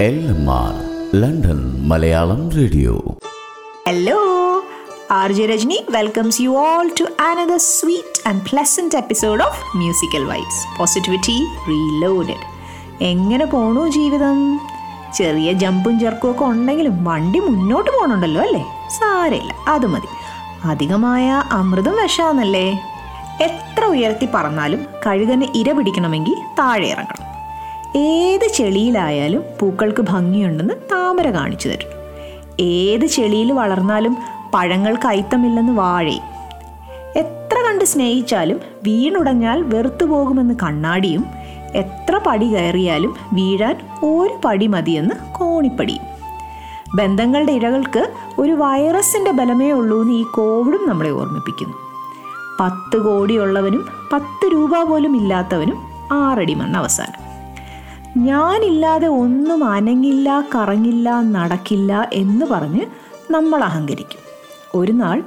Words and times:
R 0.00 0.74
London 1.20 1.88
Malayalam 1.88 2.50
radio. 2.50 2.94
Hello, 3.88 4.16
J 5.32 5.44
Rajni 5.46 5.78
welcomes 5.94 6.36
you 6.44 6.50
all 6.64 6.88
to 6.98 7.04
another 7.26 7.58
sweet 7.68 8.18
and 8.28 8.38
pleasant 8.48 8.92
episode 9.00 9.42
of 9.46 9.54
Musical 9.82 10.24
Vibes. 10.30 10.58
Positivity 10.80 11.38
Reloaded. 11.68 12.42
എങ്ങനെ 13.00 13.44
പോണു 13.44 13.88
ജീവിതം? 13.88 14.58
ചെറിയ 15.14 15.52
ജമ്പും 15.52 16.00
ചെറുക്കും 16.00 16.30
ഒക്കെ 16.30 16.44
ഉണ്ടെങ്കിലും 16.44 17.04
വണ്ടി 17.04 17.38
മുന്നോട്ട് 17.38 17.90
പോകണുണ്ടല്ലോ 17.90 18.42
അല്ലേ? 18.42 18.64
സാരമില്ല 18.98 19.54
അത് 19.68 19.86
മതി. 19.86 20.10
അധികമായ 20.64 21.42
അമൃതം 21.52 21.96
വിഷാന്നല്ലേ? 22.02 22.66
എത്ര 23.40 23.84
ഉയർത്തി 23.84 24.28
പറഞ്ഞാലും 24.34 24.86
കഴുകന് 25.06 25.48
ഇര 25.54 25.72
പിടിക്കണമെങ്കിൽ 25.72 26.36
താഴെ 26.58 26.86
ഇറങ്ങണം. 26.86 27.35
ഏത് 27.96 28.48
ചെളിയിലായാലും 28.48 29.42
പൂക്കൾക്ക് 29.60 30.02
ഭംഗിയുണ്ടെന്ന് 30.02 30.74
താമര 30.74 31.30
കാണിച്ചു 31.30 31.68
തരും. 31.68 31.88
ഏത് 32.60 33.06
ചെളിയിൽ 33.06 33.52
വളർന്നാലും 33.52 34.16
പഴങ്ങൾക്ക് 34.54 35.06
അയിത്തമില്ലെന്ന് 35.06 35.72
വാഴയും 35.72 36.22
എത്ര 37.16 37.56
കണ്ട് 37.66 37.84
സ്നേഹിച്ചാലും 37.84 38.60
വീണുടഞ്ഞാൽ 38.82 39.62
വെറുത്തു 39.62 40.04
പോകുമെന്ന് 40.04 40.54
കണ്ണാടിയും 40.62 41.24
എത്ര 41.74 42.20
പടി 42.26 42.46
കയറിയാലും 42.46 43.16
വീഴാൻ 43.32 43.76
ഒരു 44.02 44.40
പടി 44.44 44.66
മതിയെന്ന് 44.66 45.14
കോണിപ്പടിയും. 45.32 46.04
ബന്ധങ്ങളുടെ 46.96 47.52
ഇഴകൾക്ക് 47.52 48.12
ഒരു 48.38 48.52
വൈറസിന്റെ 48.52 49.30
ബലമേ 49.30 49.70
ഉള്ളൂ 49.70 50.02
എന്ന് 50.02 50.12
ഈ 50.12 50.22
കോവിഡും 50.22 50.88
നമ്മളെ 50.88 51.10
ഓർമ്മിപ്പിക്കുന്നു. 51.10 51.74
പത്ത് 52.60 53.04
കോടിയുള്ളവനും 53.04 53.88
പത്ത് 54.12 54.52
രൂപ 54.52 54.82
പോലും 54.82 55.16
ഇല്ലാത്തവനും 55.16 55.86
ആറടി 56.12 56.54
മണ്ണ് 56.54 56.78
അവസാനം. 56.78 57.25
ഞാനില്ലാതെ 58.16 59.06
ഒന്നും 59.06 59.64
അനങ്ങില്ല 59.64 60.44
കറങ്ങില്ല 60.54 61.20
നടക്കില്ല 61.20 62.08
എന്ന് 62.12 62.46
പറഞ്ഞ് 62.46 62.80
നമ്മൾ 63.30 63.64
അഹങ്കരിക്കും. 63.64 64.18
ഒരു 64.80 64.92
നാൾ 64.92 65.22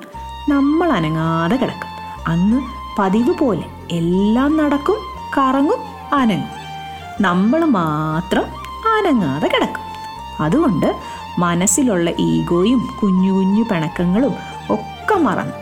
നമ്മൾ 0.49 0.91
അനങ്ങാതെ 0.91 1.55
കിടക്കും. 1.55 1.89
അന്ന് 2.27 2.61
പതിവ് 2.99 3.33
പോലെ 3.39 3.63
എല്ലാം 3.91 4.57
നടക്കും 4.57 4.95
കറങ്ങും 5.37 5.77
അനങ്ങും. 6.13 6.49
നമ്മൾ 7.21 7.65
മാത്രം 7.65 8.43
അനങ്ങാതെ 8.97 9.47
കിടക്കും. 9.47 9.89
അതുകൊണ്ട് 10.43 10.95
മനസ്സിലുള്ള 11.39 12.09
ഈഗോയും 12.19 12.89
കുഞ്ഞു 13.01 13.31
കുഞ്ഞു 13.31 13.63
പിണക്കങ്ങളും 13.63 14.33
ഒക്കെ 14.69 15.15
മറന്ന്. 15.15 15.53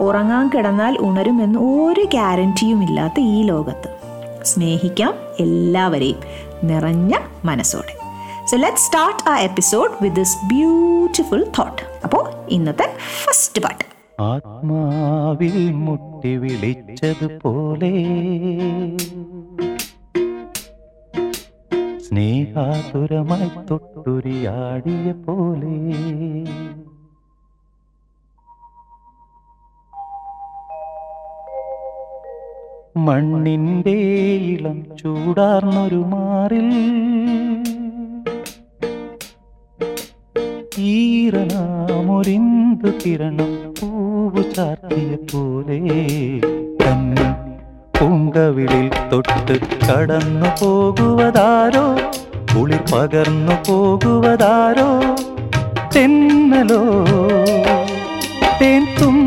ഉറങ്ങാൻ 0.00 0.50
കിടന്നാൽ 0.54 0.96
ഉണരുമെന്ന് 1.00 1.58
ഒരു 1.58 2.00
ഗ്യാരന്റിയും 2.00 2.84
ഇല്ലാത്ത 2.84 3.20
ഈ 3.20 3.42
ലോകത്ത്. 3.42 3.98
സ്നേഹിക്കാം 4.44 5.14
എല്ലാവരെയും. 5.40 6.47
നിറഞ്ഞ 6.64 7.18
മനസ്സോടെ. 7.44 7.94
So 8.46 8.56
let 8.56 8.76
start 8.76 9.28
a 9.28 9.38
episode 9.38 9.90
with 10.02 10.16
this 10.16 10.36
beautiful 10.46 11.44
thought 11.58 11.82
അപ്പോൾ 12.04 12.30
ഇന്നത്തെ 12.48 12.96
ഫസ്റ്റ് 13.24 13.62
പാട്ട് 13.62 13.84
ആത്മാവിൽ 14.20 15.72
മുട്ടി 15.72 16.36
വിളിച്ചതുപോലെ 16.36 17.92
സ്നേഹാതുരമായി 21.98 23.50
തൊട്ടുരിയാടിയ 23.70 25.12
പോലെ. 25.12 25.76
മണ്ണിന്റെ 32.98 33.94
ഇളം 34.46 34.78
ചൂടാർന്നൊരു 34.98 36.00
മാറിൽ 36.12 36.68
ഈറനാമൊരിന്തു 41.60 42.90
കിരണം 43.00 43.50
പൂവു 43.78 44.42
ചാർത്തിയ 44.54 45.14
പോലെ 45.30 45.78
തന്നെ 46.82 47.26
പൂങ്കവിളിൽ 47.98 48.86
തൊട്ട് 49.10 49.54
കടന്നു 49.84 50.50
പോകുവതാരോ 50.60 51.84
കുളിർ 52.52 52.82
പകർന്നു 52.92 53.56
പോകുവതാരോ 53.68 54.88
തെന്നലോ 55.94 56.82
തേൻ 58.60 58.84
തുമ്പിയോ 58.98 59.17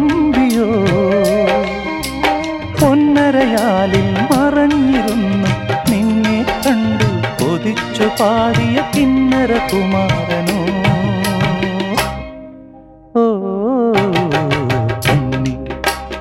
പാടിയ 8.20 8.78
കിന്നര 8.96 9.52
കുമാരനോ. 9.72 10.60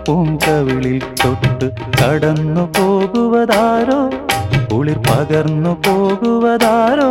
പൂങ്കവിളിൽ 0.06 0.98
തൊട്ട് 1.24 1.66
കടന്നു 1.98 2.64
പോകുവതാരോ? 2.78 4.00
കുളിർ 4.72 4.98
പകർന്നു 4.98 5.72
പോകുവതാരോ? 5.86 7.10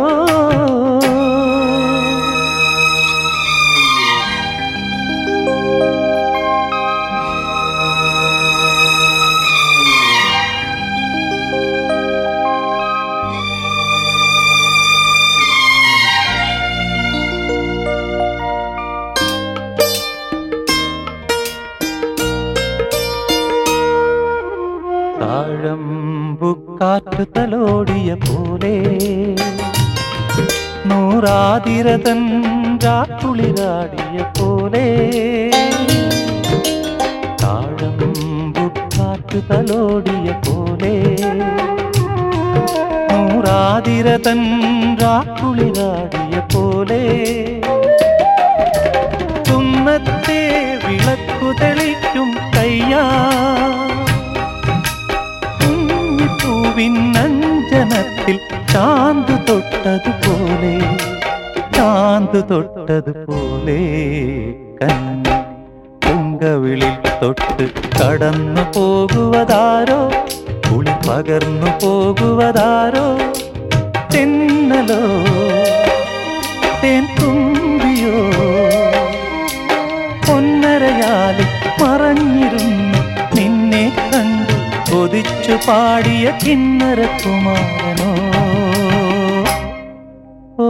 താഴമ്പുക്കാറ്റ് 26.89 27.23
തലോടിയ 27.33 28.11
പോലെ 28.21 28.71
നൂറാതിരതൻ 30.89 32.21
രാക്കുളിരാടിയ 32.85 34.17
പോലെ 34.37 34.85
താഴമ്പുക്കാറ്റ് 37.41 39.41
തലോടിയ 39.49 40.31
പോലെ 40.47 40.95
നൂറാതിരതൻ 43.11 44.41
രാക്കുളിരാടിയ 45.03 46.39
പോലെ 46.55 47.01
തുന്നത്തെ 49.49 50.41
വിളക്കു 50.85 51.51
തെളിക്കും 51.61 52.31
കയ്യാ 52.55 53.05
ചാന്തു 56.80 58.36
ചാന്ത് 58.72 59.32
തൊട്ടതുപോലെ 59.48 60.72
ചാന്ത് 61.76 62.38
തൊട്ടതുപോലെ 62.50 63.76
കന്നി 64.80 65.34
പൊങ്കവിളിൽ 66.04 66.94
തൊട്ട് 67.22 67.66
കടന്നു 67.98 68.64
പോകുവതാരോ 68.76 70.00
കുളി 70.70 70.94
പകർന്നു 71.06 71.70
പോകുവതാരോ? 71.82 73.06
തെന്നലോ 74.14 75.02
തേൻ 76.82 77.04
തുമ്പിയോ? 77.18 78.16
പൊന്നരയാലും 80.26 81.50
മറഞ്ഞിരുന്നു 81.82 83.00
നിന്നെ 83.34 83.84
കണ്ടു 84.06 84.56
കൊതിച്ചു 84.90 85.39
പാടിയ 85.56 86.26
കിന്നര 86.44 87.00
കുമാരനോ. 87.22 88.10
ഓ 90.60 90.68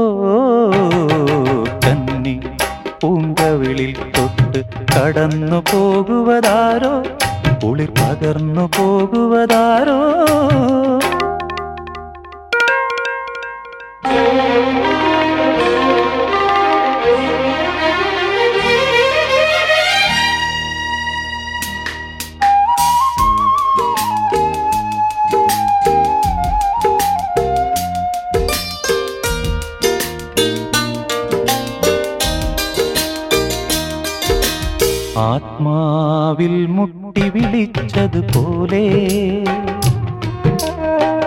കന്നി 1.84 2.34
പൂങ്കവിളിൽ 3.00 3.92
തൊട്ട് 4.16 4.60
കടന്നു 4.92 5.62
പോകുവതാരോ? 5.72 6.94
പുളി 7.62 7.86
പകർന്നു 7.98 8.70
പോകുവതാരോ? 8.78 9.98
ആത്മാവിൽ 36.40 36.66
മുട്ടി 36.66 37.24
വിളിച്ചതുപോലെ 37.34 38.82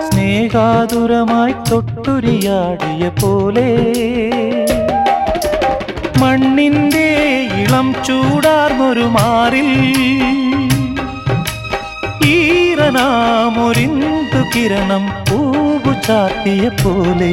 സ്നേഹാതുരമായി 0.06 1.54
തൊട്ടുരിയാടിയ 1.68 3.02
പോലെ. 3.20 3.68
മണ്ണിന്റെ 6.22 7.06
ഇളം 7.62 7.88
ചൂടാർന്നൊരു 8.06 9.06
മാറിൽ 9.16 9.70
ഈറനാമൊരിന്തു 12.32 14.42
കിരണം 14.54 15.06
പൂവു 15.28 15.94
ചാർത്തിയ 16.08 16.64
പോലെ. 16.82 17.32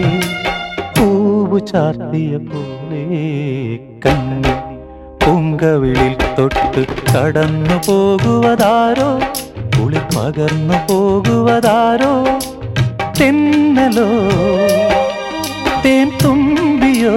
പൂവു 0.98 1.60
ചാർത്തിയ 1.74 2.36
പോലെ. 2.52 3.06
പൂങ്കവിളിൽ 5.62 6.14
തൊട്ട് 6.40 6.86
കടന്നു 7.12 7.76
പോകുവതാരോ? 7.88 9.10
കുളി 9.76 10.00
പകർന്നു 10.16 10.78
പോകുവതാരോ? 10.90 12.14
തെന്നലോ? 13.20 14.08
തേൻ 15.86 16.12
തുമ്പിയോ 16.24 17.16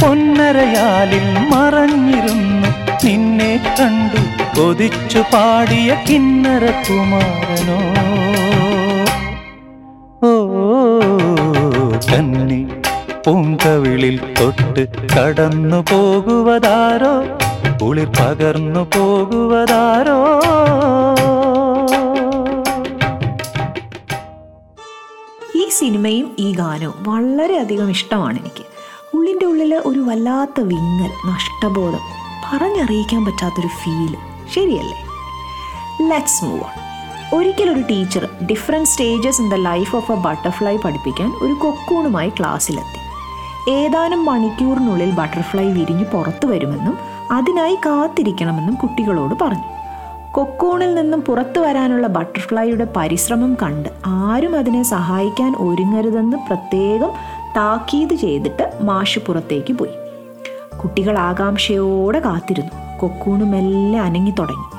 പൊന്നരയാലിൽ 0.00 1.26
മറഞ്ഞിരുന്നു 1.50 2.70
നിന്നെ 3.06 3.74
കണ്ടു. 3.80 4.22
കൊതിച്ചു 4.60 5.18
പാടിയ 5.34 5.96
കിന്നര 6.08 6.64
കുമാരനോ? 6.86 7.80
പൂങ്കവിളിൽ 13.28 14.34
തൊട്ട് 14.40 14.88
കടന്നു 15.12 15.76
പോകുവതാരോ? 15.76 17.12
കുളിർ 17.82 18.08
പകർന്നു 18.08 18.80
പോകുവതാരോ? 18.80 20.40
ഈ 25.56 25.68
സിനിമയും 25.68 26.36
ഈ 26.38 26.52
ഗാനവും 26.52 26.94
വളരെയധികം 27.06 27.90
ഇഷ്ടമാണ് 27.90 28.38
എനിക്ക്. 28.38 28.64
ഉള്ളിന്റെ 29.16 29.46
ഉള്ളിൽ 29.46 29.74
ഒരു 29.74 30.00
വല്ലാത്ത 30.00 30.60
വിങ്ങൽ 30.60 31.10
നഷ്ടബോധം 31.26 32.00
പറഞ്ഞറിയിക്കാൻ 32.52 33.24
പറ്റാത്തൊരു 33.24 33.66
ഫീൽ 33.66 34.16
ശരിയല്ലേ? 34.54 35.04
ലെറ്റ്സ് 36.08 36.44
മൂവ് 36.44 36.60
ഓൺ 36.60 36.88
ഒരിക്കലൊരു 37.38 37.80
teacher 37.80 38.28
different 38.46 38.88
stages 38.88 39.40
in 39.40 39.48
the 39.48 39.54
life 39.54 39.96
of 39.96 40.12
a 40.12 40.14
butterfly 40.14 40.76
പഠിപ്പിക്കാൻ 40.76 41.32
ഒരു 41.42 41.52
കൊക്കൂണുമായി 41.52 42.28
ക്ലാസ്സിലെത്തി 42.28 42.97
ഏതാനും 43.68 44.24
മണിക്കൂറിനുള്ളിൽ 44.24 45.10
ബട്ടർഫ്ലൈ 45.10 45.72
വിരിഞ്ഞ് 45.72 46.04
പുറത്തു 46.04 46.46
വരുമെന്നും 46.46 46.98
അതിനായി 47.30 47.74
കാത്തിരിക്കണമെന്നും 47.74 48.74
കുട്ടികളോട് 48.74 49.34
പറഞ്ഞു. 49.40 49.62
കൊക്കൂണിൽ 50.32 50.94
നിന്നും 50.94 51.20
പുറത്തു 51.20 51.60
വരാനുള്ള 51.60 52.06
ബട്ടർഫ്ലൈയുടെ 52.06 52.86
പരിശ്രമം 52.96 53.56
കണ്ട് 53.62 53.88
ആരും 54.06 54.58
അതിനെ 54.58 54.82
സഹായിക്കാൻ 54.82 55.54
ഒരുങ്ങരുതെന്ന് 55.58 56.36
പ്രത്യേകം 56.36 57.10
താക്കീത് 57.56 58.14
ചെയ്തിട്ട് 58.14 58.72
മാഷ് 58.80 59.18
പുറത്തേക്ക് 59.18 59.72
പോയി. 59.72 59.90
കുട്ടികൾ 60.78 61.18
ആകാംക്ഷയോടെ 61.18 62.20
കാത്തിരുന്നു. 62.20 62.98
കൊക്കൂണ് 63.00 63.44
മെല്ലെ 63.44 64.00
അനങ്ങി 64.00 64.30
തുടങ്ങി. 64.30 64.78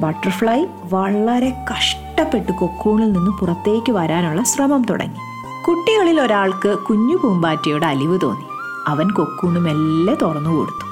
ബട്ടർഫ്ലൈ 0.00 0.66
വളരെ 0.92 1.52
കഷ്ടപ്പെട്ട് 1.70 2.52
കൊക്കൂണിൽ 2.52 3.12
നിന്ന് 3.12 3.40
പുറത്തേക്ക് 3.40 3.92
വരാനുള്ള 3.92 4.42
ശ്രമം 4.42 4.84
തുടങ്ങി. 4.90 5.29
കുട്ടികളിൽ 5.70 6.20
ഒരാൾക്ക് 6.20 6.78
കുഞ്ഞു 6.78 7.16
പൂമ്പാറ്റയുടെ 7.16 7.86
അലിവ് 7.86 8.20
തോന്നി. 8.22 8.44
അവൻ 8.86 9.10
കൊക്കൂണ് 9.10 9.58
മെല്ലെ 9.58 10.14
തുറന്നു 10.22 10.50
കൊടുത്തു. 10.50 10.86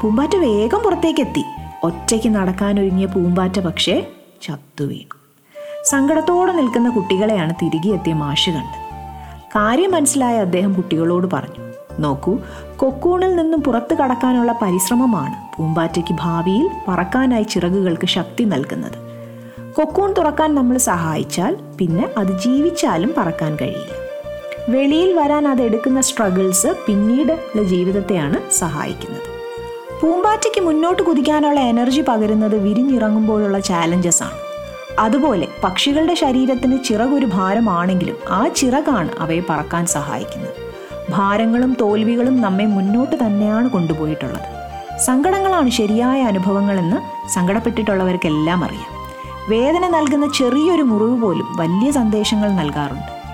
പൂമ്പാറ്റ 0.00 0.36
വേഗം 0.36 0.78
പുറത്തേക്ക് 0.78 1.20
എത്തി 1.20 1.44
ഒറ്റയ്ക്ക് 1.84 2.28
നടക്കാനൊരുങ്ങിയ 2.28 3.06
പൂമ്പാറ്റ 3.06 3.60
പക്ഷേ 3.60 4.06
ചത്തു 4.42 4.84
വീണു. 4.84 5.16
സങ്കടത്തോടെ 5.84 6.52
നിൽക്കുന്ന 6.52 6.90
കുട്ടികളെയാണ് 6.90 7.54
തിരികെ 7.62 7.88
എത്തിയ 7.88 8.14
മാഷ് 8.14 8.50
കണ്ടത്. 8.50 8.78
കാര്യം 9.56 9.92
മനസ്സിലായ 9.92 10.38
അദ്ദേഹം 10.38 10.72
കുട്ടികളോട് 10.72 11.26
പറഞ്ഞു 11.32 11.72
നോക്കൂ 12.00 12.38
കൊക്കൂണിൽ 12.76 13.36
നിന്നും 13.36 13.60
പുറത്തു 13.60 13.94
കടക്കാനുള്ള 13.94 14.52
പരിശ്രമമാണ് 14.62 15.56
പൂമ്പാറ്റയ്ക്ക് 15.56 16.14
ഭാവിയിൽ 16.20 16.70
പറക്കാനായി 16.88 17.42
ചിറകുകൾക്ക് 17.42 18.06
ശക്തി 18.06 18.44
നൽകുന്നത്. 18.44 18.98
കൊക്കൂൺ 19.72 20.12
തുറക്കാൻ 20.12 20.54
നമ്മൾ 20.54 20.76
സഹായിച്ചാൽ 20.76 21.56
പിന്നെ 21.78 22.08
അത് 22.18 22.38
ജീവിച്ചാലും 22.38 23.14
പറക്കാൻ 23.18 23.56
കഴിയില്ല. 23.56 24.05
വെളിയിൽ 24.68 25.14
വരാൻ 25.14 25.48
അത് 25.48 25.62
എടുക്കുന്ന 25.62 26.00
സ്ട്രഗിൾസ് 26.00 26.66
പിന്നീട് 26.86 27.32
ഉള്ള 27.32 27.62
ജീവിതത്തെയാണ് 27.62 28.50
സഹായിക്കുന്നത്. 28.50 29.22
പൂമ്പാറ്റയ്ക്ക് 30.02 30.60
മുന്നോട്ട് 30.60 31.02
കുതിക്കാനുള്ള 31.02 31.60
എനർജി 31.60 32.00
പകരുന്നത് 32.00 32.56
വിരിഞ്ഞിറങ്ങുമ്പോഴുള്ള 32.56 33.58
ചാലഞ്ചസ് 33.58 34.22
ആണ്. 34.22 34.38
അതുപോലെ 34.98 35.48
പക്ഷികളുടെ 35.64 36.14
ശരീരത്തിന് 36.14 36.84
ചിറകൊരു 36.84 37.26
ഭാരമാണെങ്കിലും 37.26 38.16
ആ 38.28 38.48
ചിറകാണ് 38.48 39.10
അവയെ 39.18 39.42
പറക്കാൻ 39.50 39.86
സഹായിക്കുന്നത്. 39.86 40.54
ഭാരങ്ങളും 41.10 41.76
തോൽവികളും 41.80 42.40
നമ്മെ 42.40 42.64
മുന്നോട്ട് 42.64 43.16
തന്നെയാണ് 43.16 43.70
കൊണ്ടുപോയിട്ടുള്ളത്. 43.70 44.56
സങ്കടങ്ങളാണ് 44.98 45.70
ശരിയായ 45.70 46.22
അനുഭവങ്ങളെന്ന് 46.22 47.28
സങ്കടപ്പെട്ടിട്ടുള്ളവർക്കെല്ലാം 47.28 48.64
അറിയാം. 48.64 48.90
വേദന 49.48 49.88
നൽകുന്ന 49.88 50.32
ചെറിയൊരു 50.32 50.82
മുറിവ് 50.82 51.22
പോലും 51.22 51.56
വലിയ 51.56 51.90
സന്ദേശങ്ങൾ 51.90 52.50
നൽകാറുണ്ട്. 52.52 53.25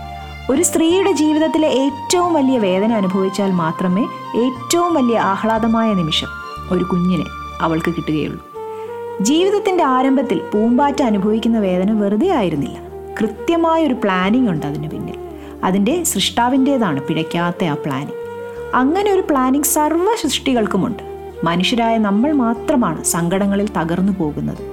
ഒരു 0.50 0.62
സ്ത്രീയുടെ 0.62 1.12
ജീവിതത്തിലെ 1.12 1.68
ഏറ്റവും 1.68 2.34
വലിയ 2.34 2.58
വേദന 2.58 2.92
അനുഭവിച്ചാൽ 2.92 3.50
മാത്രമേ 3.50 4.02
ഏറ്റവും 4.36 4.94
വലിയ 4.94 5.18
ആഹ്ലാദമായ 5.18 5.94
നിമിഷം 5.94 6.26
ഒരു 6.70 6.84
കുഞ്ഞിനെ 6.84 7.24
അവൾക്ക് 7.60 7.90
കിട്ടുകയുള്ളൂ. 7.90 8.46
ജീവിതത്തിന്റെ 9.20 9.84
ആരംഭത്തിൽ 9.84 10.38
പൂമ്പാറ്റ 10.38 11.02
അനുഭവിക്കുന്ന 11.02 11.58
വേദന 11.58 11.92
വെറുതെ 11.92 12.28
ആയിരുന്നില്ല. 12.28 12.78
കൃത്യമായൊരു 13.20 13.94
പ്ലാനിംഗ് 13.94 14.50
ഉണ്ട് 14.50 14.66
അതിന് 14.66 14.90
പിന്നിൽ. 14.90 15.14
അതിന്റെ 15.64 16.04
സൃഷ്ടാവിന്റേതാണ് 16.04 17.02
പിഴയ്ക്കാത്ത 17.02 17.64
ആ 17.64 17.74
പ്ലാനിങ് 17.74 18.18
അങ്ങനെ 18.74 19.12
ഒരു 19.12 19.20
പ്ലാനിങ് 19.20 19.62
സർവ 19.62 20.06
സൃഷ്ടികൾക്കുമുണ്ട്. 20.22 21.02
മനുഷ്യരായ 21.44 21.98
നമ്മൾ 21.98 22.32
മാത്രമാണ് 22.32 23.04
സങ്കടങ്ങളിൽ 23.04 23.68
തകർന്നു 23.68 24.12
പോകുന്നത്. 24.18 24.71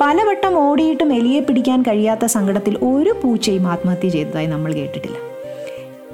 പലവട്ടം 0.00 0.58
ഓടിയിട്ടും 0.58 1.12
എലിയെ 1.12 1.40
പിടിക്കാൻ 1.40 1.82
കഴിയാത്ത 1.82 2.24
സങ്കടത്തിൽ 2.24 2.76
ഒരു 2.76 3.10
പൂച്ചയും 3.10 3.66
ആത്മഹത്യ 3.66 4.08
ചെയ്തതായി 4.08 4.46
നമ്മൾ 4.46 4.72
കേട്ടിട്ടില്ല. 4.72 5.16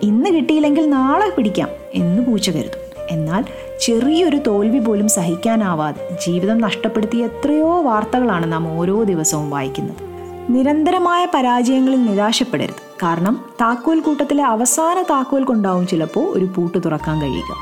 ഇന്ന് 0.02 0.30
കിട്ടിയില്ലെങ്കിൽ 0.30 0.90
നാളെ 0.90 1.30
പിടിക്കാം 1.30 1.68
എന്ന് 1.94 2.22
പൂച്ച 2.22 2.50
കരുതും. 2.50 3.06
എന്നാൽ 3.10 3.44
ചെറിയൊരു 3.80 4.36
തോൽവി 4.36 4.78
പോലും 4.78 5.08
സഹിക്കാനാവാതെ 5.08 6.16
ജീവിതം 6.26 6.58
നഷ്ടപ്പെടുത്തിയ 6.58 7.24
എത്രയോ 7.24 7.82
വാർത്തകളാണ് 7.82 8.52
നാം 8.52 8.78
ഓരോ 8.78 9.02
ദിവസവും 9.02 9.50
വായിക്കുന്നത്. 9.50 9.96
നിരന്തരമായ 10.48 11.26
പരാജയങ്ങളിൽ 11.34 12.02
നിരാശപ്പെടരുത്. 12.02 12.96
കാരണം 13.02 13.44
താക്കോൽ 13.60 14.00
കൂട്ടത്തിലെ 14.00 14.44
അവസാന 14.44 15.02
താക്കോൽ 15.02 15.44
കൊണ്ടാവും 15.44 15.86
ചിലപ്പോൾ 15.86 16.38
ഒരു 16.38 16.44
പൂട്ട് 16.44 16.78
തുറക്കാൻ 16.84 17.22
കഴിയുക. 17.22 17.56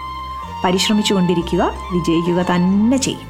പരിശ്രമിച്ചു 0.65 1.15
കൊണ്ടിരിക്കുക 1.15 1.73
വിജയിക്കുക 1.93 2.47
തന്നെ 2.55 2.97
ചെയ്യും. 2.97 3.30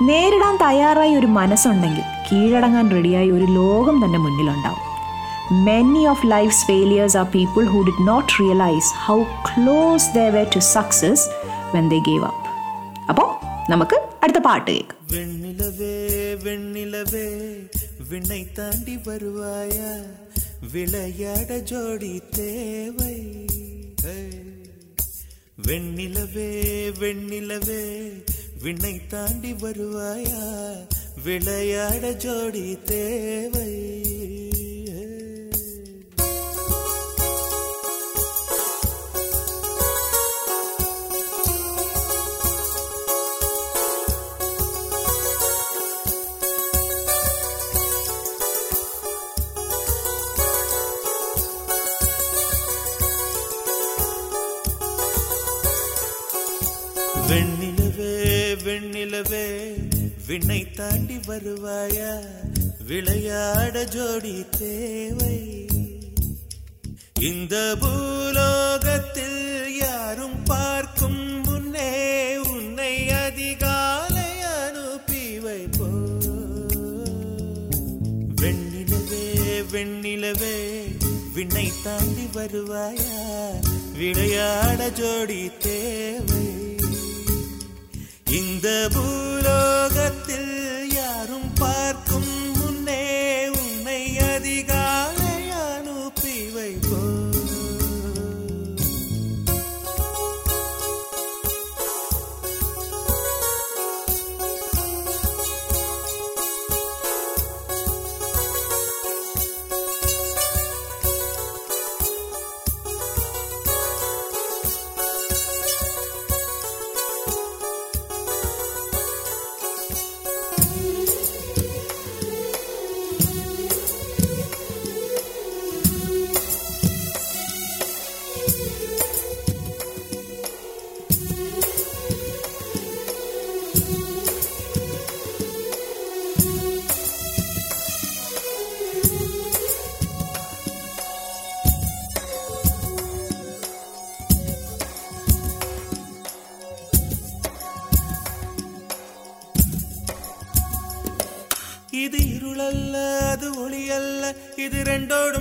നേരിടാൻ 0.00 0.54
തയ്യാറായി 0.56 1.14
ഒരു 1.16 1.28
മനസ്സുണ്ടെങ്കിൽ 1.34 2.04
കീഴടങ്ങാൻ 2.28 2.86
റെഡിയായി 2.90 3.30
ഒരു 3.30 3.46
ലോകം 3.54 3.96
തന്നെ 4.04 4.18
മുന്നിലുണ്ടാവും 4.18 4.86
many 5.64 6.02
of 6.06 6.26
life's 6.26 6.64
failures 6.66 7.16
are 7.16 7.26
people 7.30 7.64
who 7.66 7.80
did 7.82 8.06
not 8.06 8.32
realise 8.40 8.90
how 9.06 9.16
close 9.48 10.08
they 10.14 10.26
were 10.30 10.44
to 10.54 10.62
success 10.70 11.24
when 11.74 11.88
they 11.88 11.98
gave 12.06 12.24
up 12.26 12.48
അപ്പോൾ 13.08 13.28
നമുക്ക് 13.70 13.96
അടുത്ത 14.22 14.40
പാട്ട് 14.40 14.70
കേൾക്കാം 14.70 14.96
வெண்ணிலவே 15.12 15.94
வெண்ணிலவே 16.44 17.26
விண்ணை 18.10 18.42
தாண்டி 18.56 18.96
வருவாயா 19.06 19.90
விளையாட 20.72 21.50
ஜோடி 21.68 22.14
தேவை 22.34 23.14
ஹே. 24.02 24.16
வெண்ணிலவே 25.66 26.50
வெண்ணிலவே 27.00 27.82
விண்ணை 28.63 29.07
தாண்டி 29.07 29.51
வருவாயா? 29.53 30.73
விளையாட 31.23 32.11
ஜோடி 32.11 32.77
தேவை. 32.85 33.93
நிலவே 59.15 59.75
விண்ணை 60.27 60.71
தாண்டி 60.71 61.15
வருவாயா? 61.15 62.19
விளையாட 62.87 63.83
ஜோடி 63.83 64.45
தேவை. 64.57 65.65
இந்த 67.21 67.75
பூலோகத்தில் 67.79 69.77
யாரும் 69.77 70.43
பார்க்கும் 70.43 71.41
முன்னே 71.41 72.37
உன்னை 72.37 73.09
அதிகாலை 73.09 74.41
அனுப்பி 74.41 75.39
வைப்போ. 75.39 75.89
வெண்ணிலவே 78.41 79.63
வெண்ணிலவே 79.71 80.83
விண்ணை 81.33 81.71
தாண்டி 81.83 82.29
வருவாயா? 82.33 83.49
விளையாட 83.97 84.89
ஜோடி 84.89 85.51
தேவை. 85.59 86.74
இந்த 88.35 88.67
பூலோகத்தில் 88.93 90.53
யாரும் 90.93 91.51
பார்க்கும் 91.59 92.31
முன்னே 92.57 93.03
உன்னை 93.59 94.01
அதிகாலை 94.29 95.24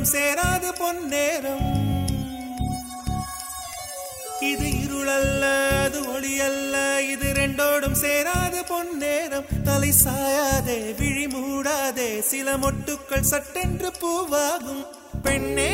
நேரம் 0.05 0.13
சேராது 0.13 0.71
பொன்னேரம் 0.79 1.63
இது 4.43 4.69
இருளல்ல 4.83 5.45
அது 5.85 6.01
ஒளியல்ல 6.15 6.75
இது 7.13 7.29
ரெண்டோடும் 7.33 7.97
சேராது 8.03 8.61
பொன்னேரம் 8.69 9.49
தலை 9.65 9.93
சாயாதே 10.05 10.79
விழி 11.01 11.27
மூடாதே 11.27 12.11
சில 12.31 12.57
மொட்டுக்கள் 12.57 13.31
சட்டென்று 13.33 13.91
பூவாகும். 14.01 14.85
பெண்ணே 15.25 15.71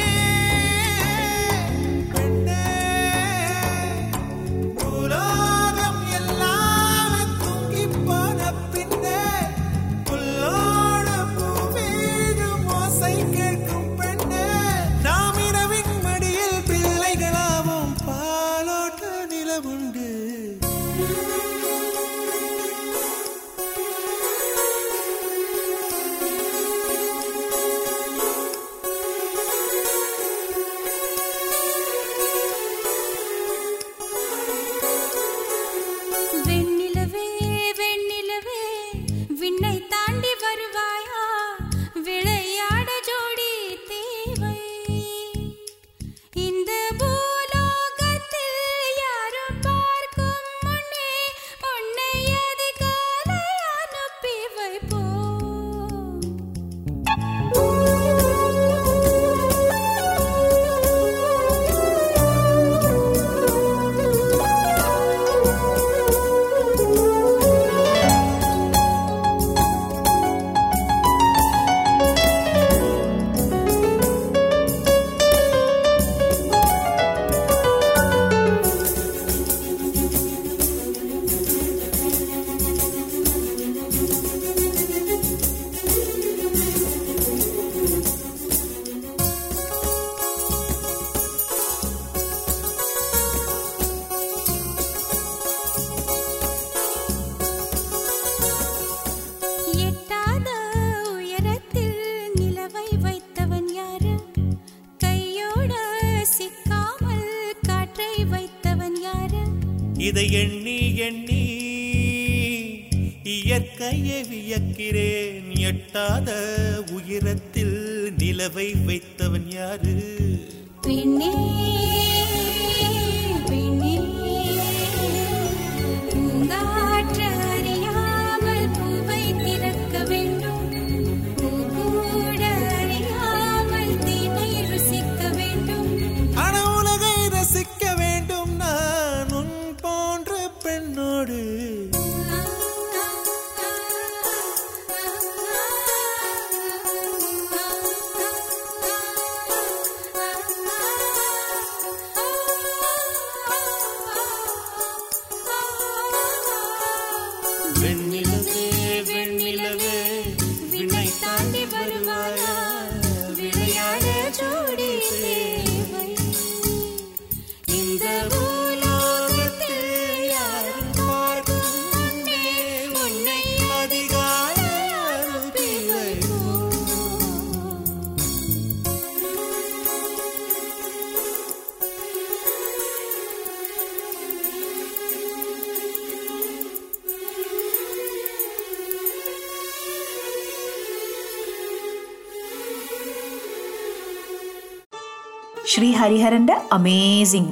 and 196.54 196.66
amazing 196.72 197.50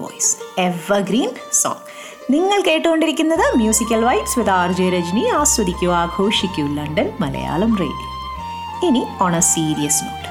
ever 0.58 1.00
green 1.00 1.30
song 1.52 1.84
നിങ്ങൾ 2.30 2.58
കേട്ടുകൊണ്ടിരിക്കുന്നത് 2.60 3.44
musical 3.56 4.04
vibes 4.04 4.38
with 4.38 4.50
R 4.50 4.72
J 4.72 4.88
Rajni 4.90 5.24
ആസ്വദിക്കൂ 5.40 5.90
ആഘോഷിക്കൂ 5.92 6.64
ലണ്ടൻ 6.78 7.10
മലയാളം 7.20 7.76
റേഡിയോ 7.76 8.08
ഇനി 8.88 9.02
ഓൺ 9.20 9.34
എ 9.36 9.40
സീരിയസ് 9.40 10.04
നോട്ട് 10.04 10.26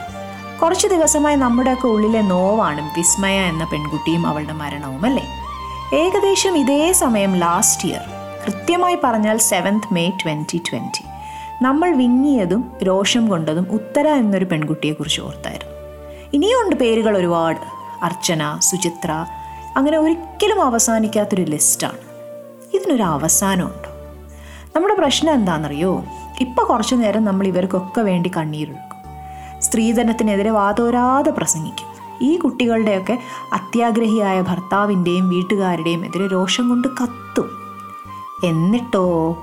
കുറച്ച് 0.61 0.87
ദിവസമായി 0.87 1.35
നമ്മുടെയൊക്കെ 1.35 1.87
ഉള്ളിലെ 1.87 2.21
നോവാണ് 2.21 2.83
വിസ്മയ 2.97 3.39
എന്ന 3.41 3.63
പെൺകുട്ടിയും 3.63 4.27
അവളുടെ 4.27 4.53
മരണവും 4.53 5.05
അല്ലേ 5.05 5.25
ഏകദേശം 5.97 6.57
ഇതേ 6.57 6.91
സമയം 6.93 7.33
ലാസ്റ്റ് 7.35 7.87
ഇയർ 7.87 8.05
കൃത്യമായി 8.45 8.97
പറഞ്ഞാൽ 9.03 9.37
സെവൻത് 9.37 9.87
മെയ് 9.91 10.11
ട്വന്റി 10.23 10.57
ട്വന്റി 10.69 11.03
നമ്മൾ 11.61 11.89
വിങ്ങിയതും 11.95 12.63
രോഷം 12.83 13.27
കൊണ്ടതും 13.27 13.67
ഉത്തര 13.71 14.07
എന്നൊരു 14.07 14.45
പെൺകുട്ടിയെക്കുറിച്ച് 14.45 15.21
ഓർത്തായിരുന്നു. 15.21 15.73
ഇനിയുണ്ട് 16.33 16.75
പേരുകൾ 16.75 17.17
ഒരുപാട്. 17.17 17.76
അർച്ചന 18.03 18.57
സുചിത്ര 18.61 19.25
അങ്ങനെ 19.77 19.97
ഒരിക്കലും 19.97 20.61
അവസാനിക്കാത്തൊരു 20.61 21.41
ലിസ്റ്റാണ്. 21.41 21.97
ഇതിനൊരു 22.73 23.03
അവസാനമുണ്ടോ. 23.03 23.89
നമ്മുടെ 24.75 24.95
പ്രശ്നം 24.95 25.33
എന്താണെന്നറിയോ? 25.33 26.03
ഇപ്പം 26.39 26.65
കുറച്ചു 26.65 26.95
നേരം 26.95 27.25
നമ്മൾ 27.25 27.47
ഇവർക്കൊക്കെ 27.47 28.01
വേണ്ടി 28.01 28.31
കണ്ണീരൊഴുക്കും. 28.37 28.97
സ്ത്രീധനത്തിനെതിരെ 29.63 30.49
വാതോരാതെ 30.49 31.31
പ്രസംഗിക്കും. 31.31 31.87
ഈ 32.21 32.37
കുട്ടികളുടെയൊക്കെ 32.37 33.19
അത്യാഗ്രഹിയായ 33.53 34.41
ഭർത്താവിന്റെയും 34.41 35.29
വീട്ടുകാരുടെയും 35.29 36.05
എതിരെ 36.05 36.27
രോഷം 36.27 36.69
കൊണ്ട് 36.69 36.87
കത്തും. 36.87 37.49
എന്നിട്ടോ? 38.43 39.37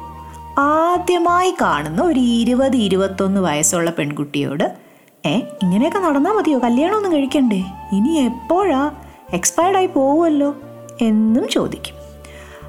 ആദ്യമായി 0.58 1.54
കാണുന്ന 1.61 2.02
ഒരു 2.02 2.20
ഇരുപത് 2.20 2.76
ഇരുപത്തൊന്ന് 2.76 3.40
വയസ്സുള്ള 3.40 3.90
പെൺകുട്ടിയോട് 3.90 4.84
ഏ 5.26 5.37
ഇങ്ങനെയൊക്കെ 5.37 5.99
നടന്നാൽ 5.99 6.33
മതിയോ? 6.33 6.59
കല്യാണമൊന്നും 6.59 7.12
കഴിക്കണ്ടേ? 7.12 7.64
ഇനി 7.93 8.09
എപ്പോഴാ? 8.09 8.90
എക്സ്പയർഡായി 9.33 9.87
പോവുമല്ലോ? 9.87 10.54
എന്നും 11.00 11.49
ചോദിക്കും. 11.49 11.95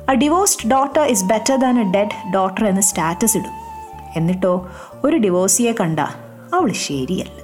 A 0.10 0.14
divorced 0.14 0.72
daughter 0.72 1.02
is 1.02 1.24
better 1.24 1.56
than 1.56 1.80
a 1.80 1.92
dead 1.92 2.34
daughter 2.34 2.68
എന്ന് 2.68 2.82
സ്റ്റാറ്റസ് 2.82 3.38
ഇടും. 3.38 3.52
എന്നിട്ടോ 4.16 4.70
ഒരു 5.04 5.18
ഡിവോഴ്സിയെ 5.18 5.72
കണ്ട 5.72 6.00
അവൾ 6.54 6.72
ശരിയല്ല. 6.72 7.42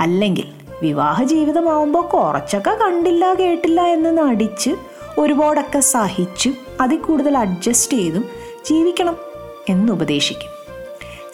അല്ലെങ്കിൽ 0.00 0.44
വിവാഹ 0.82 1.22
ജീവിതമാവുമ്പോൾ 1.22 2.02
കുറച്ചൊക്കെ 2.02 2.70
കണ്ടില്ല 2.70 3.34
കേട്ടില്ല 3.34 3.80
എന്ന് 3.80 4.18
നടിച്ച് 4.18 4.70
ഒരുപാടൊക്കെ 5.18 5.80
സഹിച്ചും 5.80 6.54
അതിൽ 6.80 6.96
കൂടുതൽ 6.96 7.38
അഡ്ജസ്റ്റ് 7.38 7.96
ചെയ്തും 7.96 8.24
ജീവിക്കണം 8.66 9.16
എന്ന് 9.68 9.92
ഉപദേശിക്കും. 9.92 10.59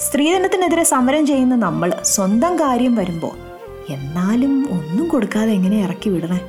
സ്ത്രീധനത്തിനെതിരെ 0.01 0.83
സമരം 0.83 1.27
ചെയ്യുന്ന 1.27 1.55
നമ്മൾ 1.55 1.95
സ്വന്തം 2.03 2.57
കാര്യം 2.57 2.95
വരുമ്പോൾ 2.95 3.31
എന്നാലും 3.93 4.69
ഒന്നും 4.71 5.09
കൊടുക്കാതെ 5.09 5.53
എങ്ങനെ 5.53 5.81
ഇറക്കി 5.81 6.11
വിടണേ? 6.11 6.41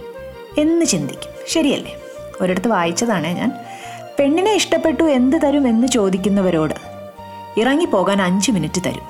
എന്ന് 0.57 0.85
ചിന്തിക്കും. 0.85 1.31
ശരിയല്ലേ? 1.47 1.95
ഒരിടത്ത് 2.41 2.67
വായിച്ചതാണ് 2.67 3.27
ഞാൻ. 3.27 3.51
പെണ്ണിനെ 4.19 4.53
ഇഷ്ടപ്പെട്ടു 4.53 5.03
എന്ത് 5.03 5.37
തരും 5.43 5.67
എന്ന് 5.67 5.87
ചോദിക്കുന്നവരോട് 5.87 6.73
ഇറങ്ങിപ്പോകാൻ 7.59 8.21
അഞ്ച് 8.21 8.51
മിനിറ്റ് 8.51 8.81
തരും. 8.85 9.01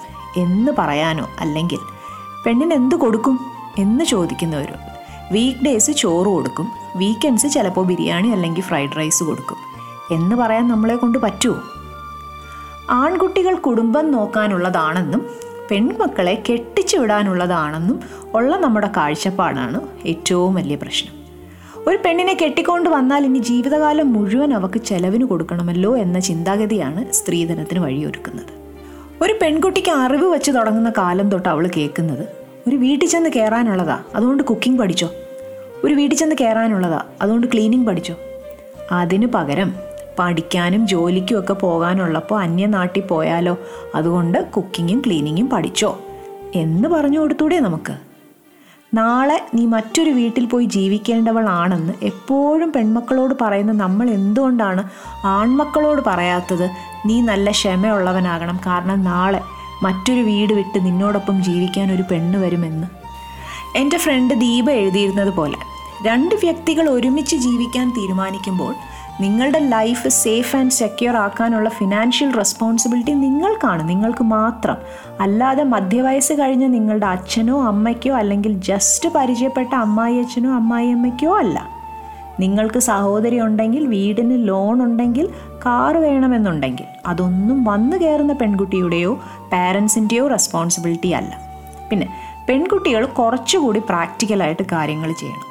എന്ന് 0.41 0.72
പറയാനോ? 0.77 1.29
അല്ലെങ്കിൽ 1.39 1.79
പെണ്ണിന് 2.46 2.74
എന്ത് 2.74 2.96
കൊടുക്കും 2.96 3.39
എന്ന് 3.77 4.03
ചോദിക്കുന്നവരോ 4.03 4.75
വീക്ക് 5.32 5.65
ഡേയ്സ് 5.65 5.91
ചോറ് 5.91 6.27
കൊടുക്കും. 6.27 6.72
വീക്കെൻഡ്സ് 6.96 7.48
ചിലപ്പോൾ 7.48 7.86
ബിരിയാണി 7.86 8.27
അല്ലെങ്കിൽ 8.27 8.62
ഫ്രൈഡ് 8.62 8.98
റൈസ് 8.98 9.24
കൊടുക്കും. 9.24 9.58
എന്ന് 10.15 10.36
പറയാൻ 10.36 10.67
നമ്മളെ 10.67 10.96
കൊണ്ട് 10.96 11.17
പറ്റുമോ 11.17 11.56
ആൺകുട്ടികൾ 12.89 13.56
കുടുംബം 13.56 14.12
നോക്കാനുള്ളതാണെന്നും 14.12 15.29
പെൺമക്കളെ 15.72 16.44
കെട്ടിച്ചു 16.50 16.98
വിടാനുള്ളതാണെന്നും 16.98 18.00
ഉള്ള 18.34 18.58
നമ്മുടെ 18.58 18.89
കാഴ്ചപ്പാടാണ് 18.98 19.82
ഏറ്റവും 20.06 20.56
വലിയ 20.56 20.75
പ്രശ്നം. 20.75 21.13
ഒരു 21.88 21.98
പെണ്ണിനെ 22.06 22.38
കെട്ടിക്കൊണ്ട് 22.44 22.89
വന്നാൽ 22.89 23.25
ഇനി 23.25 23.38
ജീവിതകാലം 23.38 24.13
മുഴുവൻ 24.13 24.53
അവക്ക് 24.53 24.79
ചെലവിന് 24.79 25.25
കൊടുക്കണമല്ലോ 25.25 25.98
എന്ന 25.98 26.20
ചിന്താഗതിയാണ് 26.20 27.12
സ്ത്രീധനത്തിന് 27.12 27.79
വഴിയൊരുക്കുന്നത്. 27.79 28.53
ഒരു 29.24 29.34
പെൺകുട്ടിക്ക് 29.41 29.91
അറിവ് 29.91 30.25
വെച്ച് 30.25 30.51
തുടങ്ങുന്ന 30.51 30.94
കാലം 30.98 31.29
തൊട്ട് 31.29 31.50
അവൾ 31.50 31.70
കേൾക്കുന്നത് 31.77 32.27
ഒരു 32.67 32.75
വീട്ടിൽ 32.75 33.08
ചെന്ന് 33.08 33.29
കയറാനുള്ളതാ 33.36 34.00
അതുകൊണ്ട് 34.15 34.44
കുക്കിംഗ് 34.44 34.79
പഠിച്ചോ? 34.79 35.10
ഒരു 35.84 35.94
വീട്ടിൽ 35.94 36.17
ചെന്ന് 36.17 36.36
കയറാനുള്ളതാ 36.41 37.01
അതുകൊണ്ട് 37.22 37.48
ക്ലീനിങ് 37.48 37.88
പഠിച്ചോ? 37.88 38.15
അതിന് 38.91 39.25
പകരം 39.25 39.87
പഠിക്കാനും 40.19 40.88
ജോലിക്കും 40.88 41.39
ഒക്കെ 41.39 41.53
പോകാനുള്ളപ്പോൾ 41.53 42.42
അന്യനാട്ടിൽ 42.42 43.01
പോയാലോ? 43.01 43.57
അതുകൊണ്ട് 43.96 44.50
കുക്കിങ്ങും 44.50 45.01
ക്ലീനിങ്ങും 45.05 45.50
പഠിച്ചോ? 45.50 46.00
എന്ന് 46.55 46.89
പറഞ്ഞു 46.89 47.20
കൊടുത്തൂടെ 47.20 47.59
നമുക്ക്. 47.59 47.98
നാളെ 48.94 49.46
നീ 49.55 49.65
മറ്റൊരു 49.65 50.09
വീട്ടിൽ 50.09 50.46
പോയി 50.46 50.65
ജീവിക്കേണ്ടവളാണെന്ന് 50.65 51.94
എപ്പോഴും 52.03 52.74
പെൺമക്കളോട് 52.74 53.35
പറയുന്ന 53.42 53.72
നമ്മൾ 53.72 54.09
എന്തുകൊണ്ടാണ് 54.09 54.89
ആൺമക്കളോട് 55.25 56.01
പറയാത്തത്? 56.07 56.70
നീ 57.05 57.22
നല്ല 57.22 57.51
ക്ഷമയുള്ളവനാകണം 57.51 58.59
കാരണം 58.68 59.03
നാളെ 59.03 59.42
മറ്റൊരു 59.83 60.22
വീട് 60.22 60.53
വിട്ട് 60.53 60.85
നിന്നോടൊപ്പം 60.85 61.44
ജീവിക്കാൻ 61.44 61.92
ഒരു 61.92 62.03
പെണ്ണ് 62.11 62.39
വരുമെന്ന്. 62.39 62.87
എന്റെ 63.77 63.98
ഫ്രണ്ട് 63.98 64.33
ദീപ 64.33 64.72
എഴുതിയിരുന്നത് 64.72 65.33
പോലെ 65.33 65.57
രണ്ട് 66.07 66.35
വ്യക്തികൾ 66.35 66.89
ഒരുമിച്ച് 66.89 67.35
ജീവിക്കാൻ 67.35 67.89
തീരുമാനിക്കുമ്പോൾ 67.89 68.75
നിങ്ങളുടെ 69.22 69.60
ലൈഫ് 69.60 70.08
സേഫ് 70.08 70.56
ആൻഡ് 70.56 70.72
സെക്യൂർ 70.72 71.16
ആക്കാനുള്ള 71.16 71.70
ഫിനാൻഷ്യൽ 71.70 72.32
റെസ്പോൺസിബിലിറ്റി 72.32 73.12
നിങ്ങൾക്കാണ്. 73.12 73.90
നിങ്ങൾക്ക് 73.90 74.24
മാത്രം. 74.24 74.77
അല്ലാതെ 75.20 75.64
മധ്യവയസ്സ് 75.64 76.34
കഴിഞ്ഞ 76.34 76.66
നിങ്ങളുടെ 76.66 77.06
അച്ഛനോ 77.06 77.64
അമ്മയ്ക്കോ 77.64 78.16
അല്ലെങ്കിൽ 78.16 78.51
ജസ്റ്റ് 78.51 79.10
പരിചയപ്പെട്ട 79.10 79.75
അമ്മായി 79.75 80.18
അച്ഛനോ 80.18 80.51
അമ്മായി 80.51 80.92
അമ്മയ്ക്കോ 80.92 81.38
അല്ല. 81.38 81.70
നിങ്ങൾക്ക് 82.40 82.80
സഹോദരി 82.80 83.40
ഉണ്ടെങ്കിൽ 83.42 83.88
വീടിന് 83.88 84.48
ലോൺ 84.48 84.84
ഉണ്ടെങ്കിൽ 84.84 85.30
കാർ 85.66 85.98
വേണമെന്നുണ്ടെങ്കിൽ. 85.98 86.86
അതൊന്നും 87.06 87.64
വന്നു 87.64 87.98
കയറുന്ന 87.98 88.34
പെൺകുട്ടിയുടെയോ 88.34 89.24
പാരൻസിന്റെയോ 89.53 90.27
റെസ്പോൺസിബിലിറ്റി 90.27 91.08
അല്ല. 91.08 91.42
പിന്നെ 91.90 92.08
പെൺകുട്ടികൾ 92.50 93.06
കുറച്ചുകൂടി 93.06 93.80
പ്രാക്ടിക്കലായിട്ട് 93.80 94.64
കാര്യങ്ങൾ 94.72 95.12
ചെയ്യണം. 95.12 95.48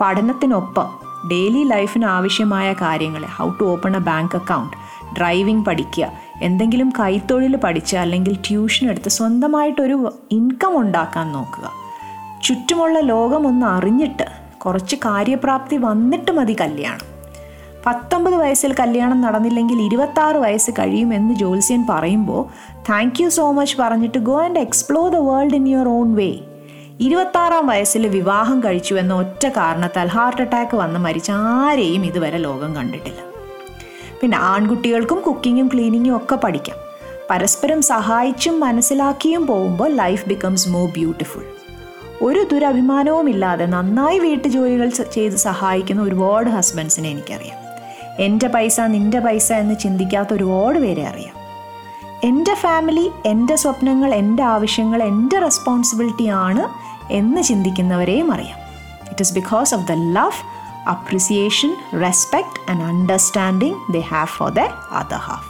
പഠനത്തിനൊപ്പം 0.00 1.03
ഡെയിലി 1.30 1.64
ലൈഫിന് 1.64 2.04
ആവശ്യമായ 2.04 2.72
കാര്യങ്ങൾ. 2.72 3.24
How 3.24 3.50
to 3.50 3.64
open 3.64 3.96
a 3.96 3.98
bank 3.98 4.36
account 4.36 4.76
driving 5.18 5.64
പഠിക്കുക. 5.64 6.12
എന്തെങ്കിലും 6.42 6.90
കൈത്തൊഴിൽ 6.90 7.56
പഠിച്ച് 7.56 7.96
അല്ലെങ്കിൽ 7.96 8.34
ട്യൂഷൻ 8.34 8.90
എടുത്ത് 8.90 9.08
സ്വന്തമായിട്ടൊരു 9.08 10.12
ഇൻകം 10.30 10.80
ഉണ്ടാക്കാൻ 10.80 11.32
നോക്കുക. 11.32 11.70
ചുറ്റുമുള്ള 12.42 12.98
ലോകം 12.98 13.46
ഒന്ന് 13.46 13.66
അറിഞ്ഞിട്ട് 13.66 14.24
കുറച്ച് 14.58 14.96
കാര്യപ്രാപ്തി 14.96 15.76
വന്നിട്ട് 15.76 16.32
മതി 16.32 16.56
കല്യാണം. 16.60 17.14
പത്തൊമ്പത് 17.86 18.34
വയസ്സിൽ 18.34 18.74
കല്യാണം 18.80 19.20
നടന്നില്ലെങ്കിൽ 19.20 19.82
ഇരുപത്താറ് 19.82 20.36
വയസ്സ് 20.36 20.70
കഴിയുമെന്ന് 20.70 21.34
ജോത്സ്യൻ 21.34 21.86
പറയുമ്പോൾ 21.90 22.42
താങ്ക് 22.90 23.22
യു 23.22 23.28
സോ 23.28 23.52
മച്ച് 23.52 23.76
പറഞ്ഞിട്ട് 23.78 24.18
go 24.18 24.42
and 24.42 24.58
explore 24.58 25.10
the 25.10 25.16
world 25.16 25.54
in 25.54 25.68
your 25.68 25.88
own 25.88 26.14
way 26.14 26.38
ഇരുപത്താറാം 27.00 27.66
വയസ്സിൽ 27.66 28.06
വിവാഹം 28.06 28.60
കഴിച്ചു 28.60 28.94
എന്ന 28.94 29.14
ഒറ്റ 29.14 29.46
കാരണത്താൽ 29.46 30.08
ഹാർട്ട് 30.08 30.42
അറ്റാക്ക് 30.42 30.76
വന്ന് 30.76 31.00
മരിച്ച 31.00 31.30
ആരെയും 31.30 32.06
ഇതുവരെ 32.06 32.38
ലോകം 32.38 32.76
കണ്ടിട്ടില്ല. 32.76 33.18
പിന്നെ 34.20 34.38
ആൺകുട്ടികൾക്കും 34.38 35.20
കുക്കിങ്ങും 35.20 35.70
ക്ലീനിങ്ങും 35.74 36.16
ഒക്കെ 36.16 36.36
പഠിക്കാം. 36.36 36.76
പരസ്പരം 37.30 37.82
സഹായിച്ചും 37.82 38.60
മനസ്സിലാക്കിയും 38.60 39.46
പോകുമ്പോൾ 39.46 39.94
ലൈഫ് 39.94 40.28
ബിക്കംസ് 40.28 40.68
മോർ 40.68 40.90
ബ്യൂട്ടിഫുൾ. 40.90 41.42
ഒരു 42.22 42.46
ദുരഭിമാനവുമില്ലാതെ 42.52 43.66
നന്നായി 43.66 44.18
വീട്ടുജോലികൾ 44.18 44.88
ചെയ്ത് 44.88 45.34
സഹായിക്കുന്ന 45.34 46.02
ഒരുപാട് 46.02 46.50
ഹസ്ബൻഡ്സിനെ 46.50 47.08
എനിക്കറിയാം. 47.08 47.58
എന്റെ 48.18 48.48
പൈസ 48.48 48.80
നിന്റെ 48.80 49.18
പൈസ 49.18 49.52
എന്ന് 49.52 49.74
ചിന്തിക്കാത്ത 49.78 50.28
ഒരുപാട് 50.32 50.78
പേരെ 50.78 51.06
അറിയാം. 51.06 51.43
എന്റെ 52.24 52.54
ഫാമിലി 52.54 53.10
എന്റെ 53.26 53.56
സ്വപ്നങ്ങൾ 53.56 54.14
എന്റെ 54.14 54.42
ആവശ്യങ്ങൾ 54.42 55.02
എന്റെ 55.02 55.38
റെസ്പോൺസിബിലിറ്റി 55.38 56.26
ആണ് 56.26 56.68
എന്ന് 57.12 57.42
ചിന്തിക്കുന്നവരെയും 57.42 58.32
അറിയാം. 58.32 58.58
It 59.10 59.22
is 59.22 59.34
because 59.34 59.74
of 59.74 59.88
the 59.88 59.92
love 59.92 60.54
appreciation 60.88 61.76
respect 62.02 62.70
and 62.70 62.82
understanding 62.82 63.92
they 63.92 64.00
have 64.00 64.26
for 64.26 64.50
the 64.50 64.60
other 64.92 65.16
half 65.16 65.44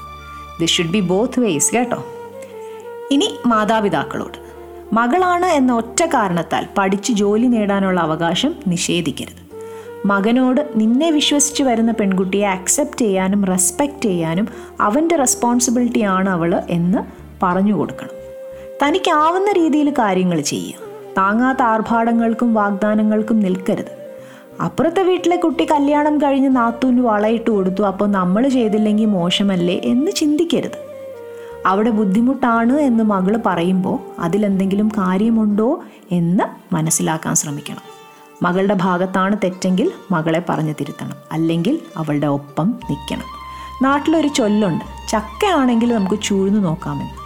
this 0.60 0.72
should 0.72 0.90
be 0.90 1.00
both 1.00 1.40
ways 1.40 1.72
കേട്ടോ? 1.72 2.04
ഇനി 3.10 3.38
മാതാപിതാക്കളോട്. 3.46 4.38
മകളാണ് 4.92 5.46
എന്ന 5.46 5.72
ഒറ്റ 5.72 6.04
കാരണത്താൽ 6.04 6.66
പഠിച്ച് 6.78 7.12
ജോലി 7.12 7.46
നേടാനുള്ള 7.46 8.00
അവകാശം 8.00 8.54
നിഷേധിക്കരുത്. 8.66 9.43
മകനോട് 10.04 10.68
നിന്നെ 10.76 11.10
വിശ്വസിച്ച് 11.10 11.62
വരുന്ന 11.62 11.92
പെൺകുട്ടിയെ 11.92 12.46
അക്സെപ്റ്റ് 12.46 12.98
ചെയ്യാനും 12.98 13.44
റെസ്പെക്റ്റ് 13.44 14.02
ചെയ്യാനും 14.02 14.48
അവന്റെ 14.80 15.16
റെസ്പോൺസിബിലിറ്റി 15.16 16.00
ആണ് 16.00 16.30
അവൾ 16.30 16.62
എന്ന് 16.70 16.98
പറഞ്ഞു 17.42 17.74
കൊടുക്കണം. 17.74 18.10
തനിക്കാവുന്ന 18.82 19.52
രീതിയിൽ 19.52 19.90
കാര്യങ്ങൾ 19.90 20.40
ചെയ്യുക. 20.40 20.74
താങ്ങാത്ത 21.18 21.62
ആർഭാടങ്ങൾക്കും 21.62 22.54
വാഗ്ദാനങ്ങൾക്കും 22.54 23.40
നിൽക്കരുത്. 23.40 24.04
അപ്പുറത്തെ 24.62 25.02
വീട്ടിലെ 25.02 25.36
കുട്ടി 25.36 25.64
കല്യാണം 25.64 26.18
കഴിഞ്ഞ് 26.18 26.56
നാത്തൂന് 26.56 27.00
വളയിട്ട് 27.00 27.50
കൊടുത്തു 27.50 27.82
അപ്പോൾ 27.82 28.08
നമ്മൾ 28.08 28.48
ചെയ്തില്ലെങ്കിൽ 28.48 29.06
മോശമല്ലേ 29.06 29.80
എന്ന് 29.84 30.10
ചിന്തിക്കരുത്. 30.10 30.78
അവിടെ 31.66 31.90
ബുദ്ധിമുട്ടാണ് 31.90 32.80
എന്ന് 32.80 33.04
മകൾ 33.04 33.38
പറയുമ്പോൾ 33.46 34.20
അതിലെന്തെങ്കിലും 34.20 34.88
കാര്യമുണ്ടോ 34.88 35.82
എന്ന് 36.12 36.74
മനസ്സിലാക്കാൻ 36.74 37.34
ശ്രമിക്കണം. 37.34 38.03
മകളുടെ 38.42 38.74
ഭാഗത്താണ് 38.74 39.36
തെറ്റെങ്കിൽ 39.44 39.92
മകളെ 40.10 40.42
പറഞ്ഞു 40.48 40.72
തിരുത്തണം. 40.72 41.14
അല്ലെങ്കിൽ 41.32 41.78
അവളുടെ 41.96 42.26
ഒപ്പം 42.26 42.74
നിൽക്കണം. 42.90 43.22
നാട്ടിലൊരു 43.82 44.28
ചൊല്ലുണ്ട്. 44.28 44.84
ചക്കയാണെങ്കിൽ 45.08 45.94
നമുക്ക് 45.94 46.22
ചൂഴ്ന്നു 46.22 46.60
നോക്കാമെന്ന്. 46.60 47.24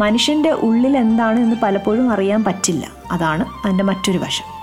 മനുഷ്യന്റെ 0.00 0.50
ഉള്ളിൽ 0.50 0.96
എന്താണ് 0.96 1.40
എന്ന് 1.40 1.56
പലപ്പോഴും 1.62 2.10
അറിയാൻ 2.10 2.44
പറ്റില്ല. 2.44 2.86
അതാണ് 3.12 3.44
അതിന്റെ 3.64 3.84
മറ്റൊരു 3.84 4.18
വശം. 4.18 4.58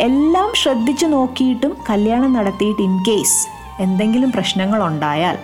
എല്ലാം 0.00 0.52
ശ്രദ്ധിച്ചു 0.54 1.06
നോക്കിയിട്ടും 1.06 1.76
കല്യാണം 1.90 2.32
നടത്തിയിട്ട് 2.32 2.82
ഇൻ 2.82 2.98
കേസ് 3.08 3.48
എന്തെങ്കിലും 3.82 4.32
പ്രശ്നങ്ങൾ 4.32 4.86
ഉണ്ടായാൽ 4.86 5.38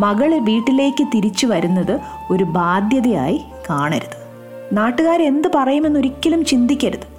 മകൾ 0.00 0.38
വീട്ടിലേക്ക് 0.38 1.04
തിരിച്ചു 1.14 1.46
വരുന്നത് 1.46 2.00
ഒരു 2.30 2.44
ബാധ്യതയായി 2.44 3.44
കാണരുത്. 3.70 4.26
നാട്ടുകാർ 4.72 5.22
എന്ത് 5.22 5.48
പറയുമെന്നൊരിക്കലും 5.54 6.44
ചിന്തിക്കരുത്. 6.44 7.15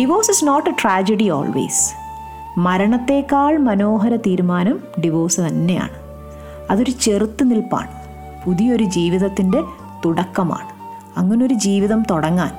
Divorce 0.00 0.30
is 0.30 0.46
not 0.46 0.70
a 0.70 0.72
tragedy 0.82 1.28
always 1.28 1.94
മരണത്തേക്കാൾ 2.58 3.58
മനോഹര 3.58 4.16
തീരുമാനം 4.16 4.80
ഡിവോഴ്സ് 5.04 5.40
തന്നെയാണ്. 5.40 5.96
അതൊരു 6.70 6.90
ചെറുത്തുനിൽപ്പാണ് 6.90 7.90
പുതിയൊരു 8.46 8.84
ജീവിതത്തിന്റെ 8.84 9.62
തുടക്കമാണ്. 10.04 10.68
അങ്ങനൊരു 11.18 11.54
ജീവിതം 11.54 12.02
തുടങ്ങാൻ 12.10 12.54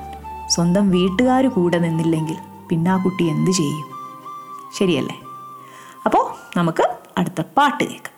സ്വന്തം 0.50 0.90
വീട്ടുകാർ 0.90 1.46
കൂടെ 1.46 1.78
നിന്നില്ലെങ്കിൽ 1.78 2.36
പിന്നെ 2.68 2.90
ആ 2.90 3.02
കുട്ടി 3.02 3.24
എന്ത് 3.24 3.50
ചെയ്യും? 3.50 3.84
ശരിയല്ലേ? 4.78 5.20
അപ്പോൾ 6.06 6.58
നമുക്ക് 6.58 6.96
അടുത്ത 7.18 7.40
പാട്ട് 7.56 7.84
കേൾക്കാം. 7.84 8.13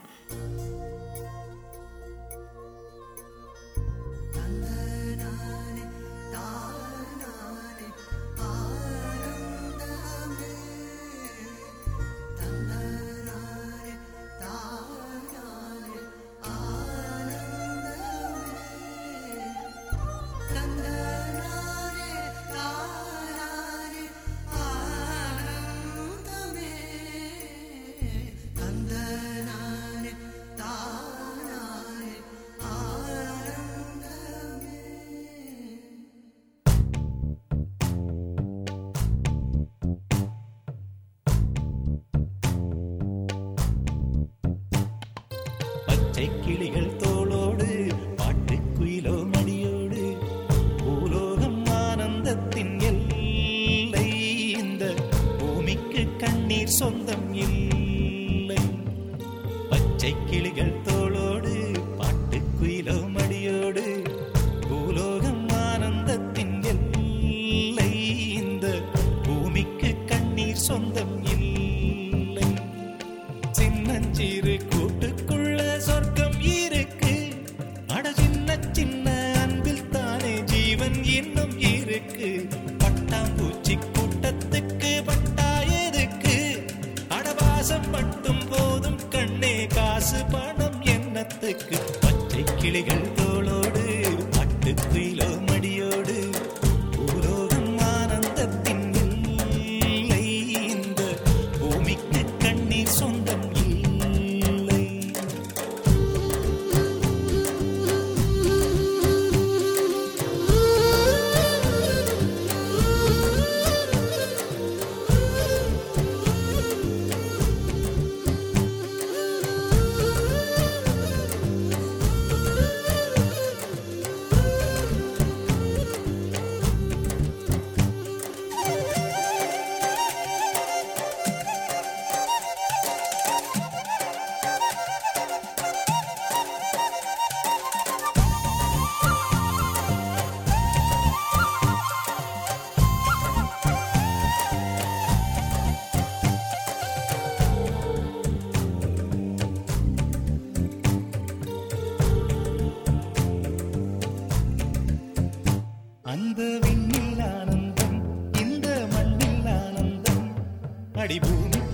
அடிபூமி 161.03 161.66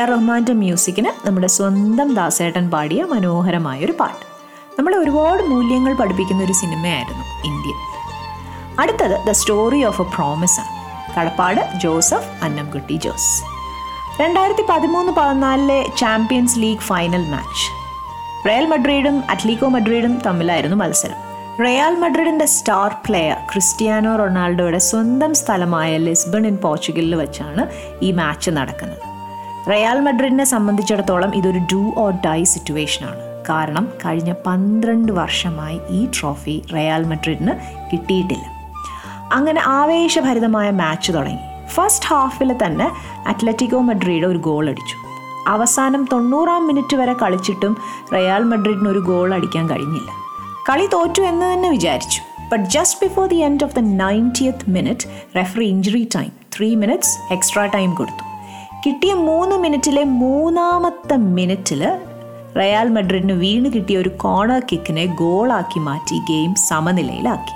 ആർ 0.00 0.10
റഹ്മാന്റെ 0.10 0.52
മ്യൂസിക്കിന് 0.52 1.26
നമ്മുടെ 1.26 1.46
സ്വന്തം 1.46 2.14
ദാസേട്ടൻ 2.14 2.70
പാടിയ 2.70 3.04
മനോഹരമായൊരു 3.04 3.94
പാട്ട്. 4.00 4.22
നമ്മളെ 4.78 4.96
ഒരുപാട് 4.96 5.42
മൂല്യങ്ങൾ 5.42 5.94
പഠിപ്പിക്കുന്ന 5.94 6.44
ഒരു 6.44 6.52
സിനിമയായിരുന്നു 6.52 7.24
ഇന്ത്യൻ 7.46 7.78
അടുത്തത് 8.80 9.26
the 9.26 9.30
story 9.30 9.84
of 9.84 10.02
a 10.02 10.04
promise 10.04 10.60
ആണ്. 10.60 10.74
കടപ്പാട് 11.16 11.60
ജോസഫ് 11.78 12.44
അന്നംകുട്ടി 12.44 12.92
ജോസ്. 12.92 13.42
രണ്ടായിരത്തി 14.22 14.64
പതിമൂന്ന് 14.68 15.12
പതിനാലിലെ 15.12 15.86
champions 15.96 16.58
league 16.58 16.78
final 16.78 17.24
match 17.30 17.66
Real 18.48 18.66
മഡ്രിഡും 18.66 19.22
Atletico 19.30 19.68
മഡ്രിഡും 19.68 20.18
തമ്മിലായിരുന്നു 20.26 20.76
മത്സരം. 20.76 21.18
റയൽ 21.64 21.94
മഡ്രിഡിന്റെ 21.98 22.46
സ്റ്റാർ 22.46 22.96
പ്ലെയർ 23.06 23.36
ക്രിസ്റ്റിയാനോ 23.52 24.16
റൊണാൾഡോയുടെ 24.16 24.78
സ്വന്തം 24.78 25.34
സ്ഥലമായ 25.34 25.96
ലിസ്ബൺ 25.96 26.46
ഇൻ 26.46 26.56
പോർച്ചുഗലിൽ 26.56 27.14
വെച്ചാണ് 27.14 27.64
ഈ 28.02 28.12
മാച്ച് 28.12 28.50
നടക്കുന്നത്. 28.50 29.09
റയൽ 29.68 30.00
മഡ്രിഡിനെ 30.00 30.44
സംബന്ധിച്ചിടത്തോളം 30.44 31.34
ഇതൊരു 31.34 31.58
ഡു 31.58 31.94
ഓർ 31.96 32.12
ഡൈ 32.12 32.44
സിറ്റുവേഷനാണ് 32.44 33.16
കാരണം 33.48 33.88
കഴിഞ്ഞ 34.04 34.32
പന്ത്രണ്ട് 34.32 35.12
വർഷമായി 35.12 35.80
ഈ 35.90 36.06
ട്രോഫി 36.06 36.62
റയാൽ 36.74 37.04
മഡ്രിഡിന് 37.04 37.50
കിട്ടിയിട്ടില്ല. 37.92 38.44
അങ്ങനെ 39.32 39.60
ആവേശഭരിതമായ 39.66 40.70
മാച്ച് 40.70 41.12
തുടങ്ങി. 41.12 41.66
ഫസ്റ്റ് 41.68 42.06
ഹാഫിൽ 42.06 42.56
തന്നെ 42.64 42.90
അത്ലറ്റിക്കോ 43.26 43.80
മഡ്രിഡ് 43.80 44.24
ഒരു 44.24 44.38
ഗോൾ 44.38 44.68
അടിച്ചു. 44.68 44.96
അവസാനം 45.48 46.08
തൊണ്ണൂറാം 46.12 46.66
മിനിറ്റ് 46.66 46.96
വരെ 46.96 47.12
കളിച്ചിട്ടും 47.12 47.76
റയാൽ 48.14 48.42
മഡ്രിഡിന് 48.42 48.88
ഒരു 48.88 48.98
ഗോൾ 48.98 49.34
അടിക്കാൻ 49.34 49.70
കഴിഞ്ഞില്ല. 49.70 50.10
കളി 50.70 50.86
തോറ്റു 50.86 51.22
എന്ന് 51.22 51.52
തന്നെ 51.52 51.70
വിചാരിച്ചു. 51.70 52.20
But 52.52 52.64
just 52.64 53.06
before 53.06 53.28
the 53.28 53.34
end 53.34 53.64
of 53.64 53.76
the 53.76 53.78
ninetieth 53.78 54.70
minute 54.70 55.22
referee 55.36 55.64
injury 55.64 56.08
time 56.16 56.30
three 56.56 56.74
minutes 56.74 57.32
extra 57.32 57.66
time 57.66 57.94
കൊടുത്തു. 57.94 58.29
കിട്ടിയ 58.86 59.14
മൂന്ന് 59.14 59.56
മിനിറ്റിലെ 59.56 60.04
മൂന്നാമത്തെ 60.04 61.16
മിനിറ്റിൽ 61.16 61.98
റയാൽ 62.56 62.88
മഡ്രിഡിന് 62.88 63.32
വീണ് 63.32 63.72
കിട്ടിയ 63.72 63.96
ഒരു 63.96 64.08
കോർണർ 64.08 64.62
കിക്കിനെ 64.72 65.06
ഗോളാക്കി 65.06 65.78
മാറ്റി 65.78 66.16
ഗെയിം 66.16 66.54
സമനിലയിലാക്കി. 66.54 67.54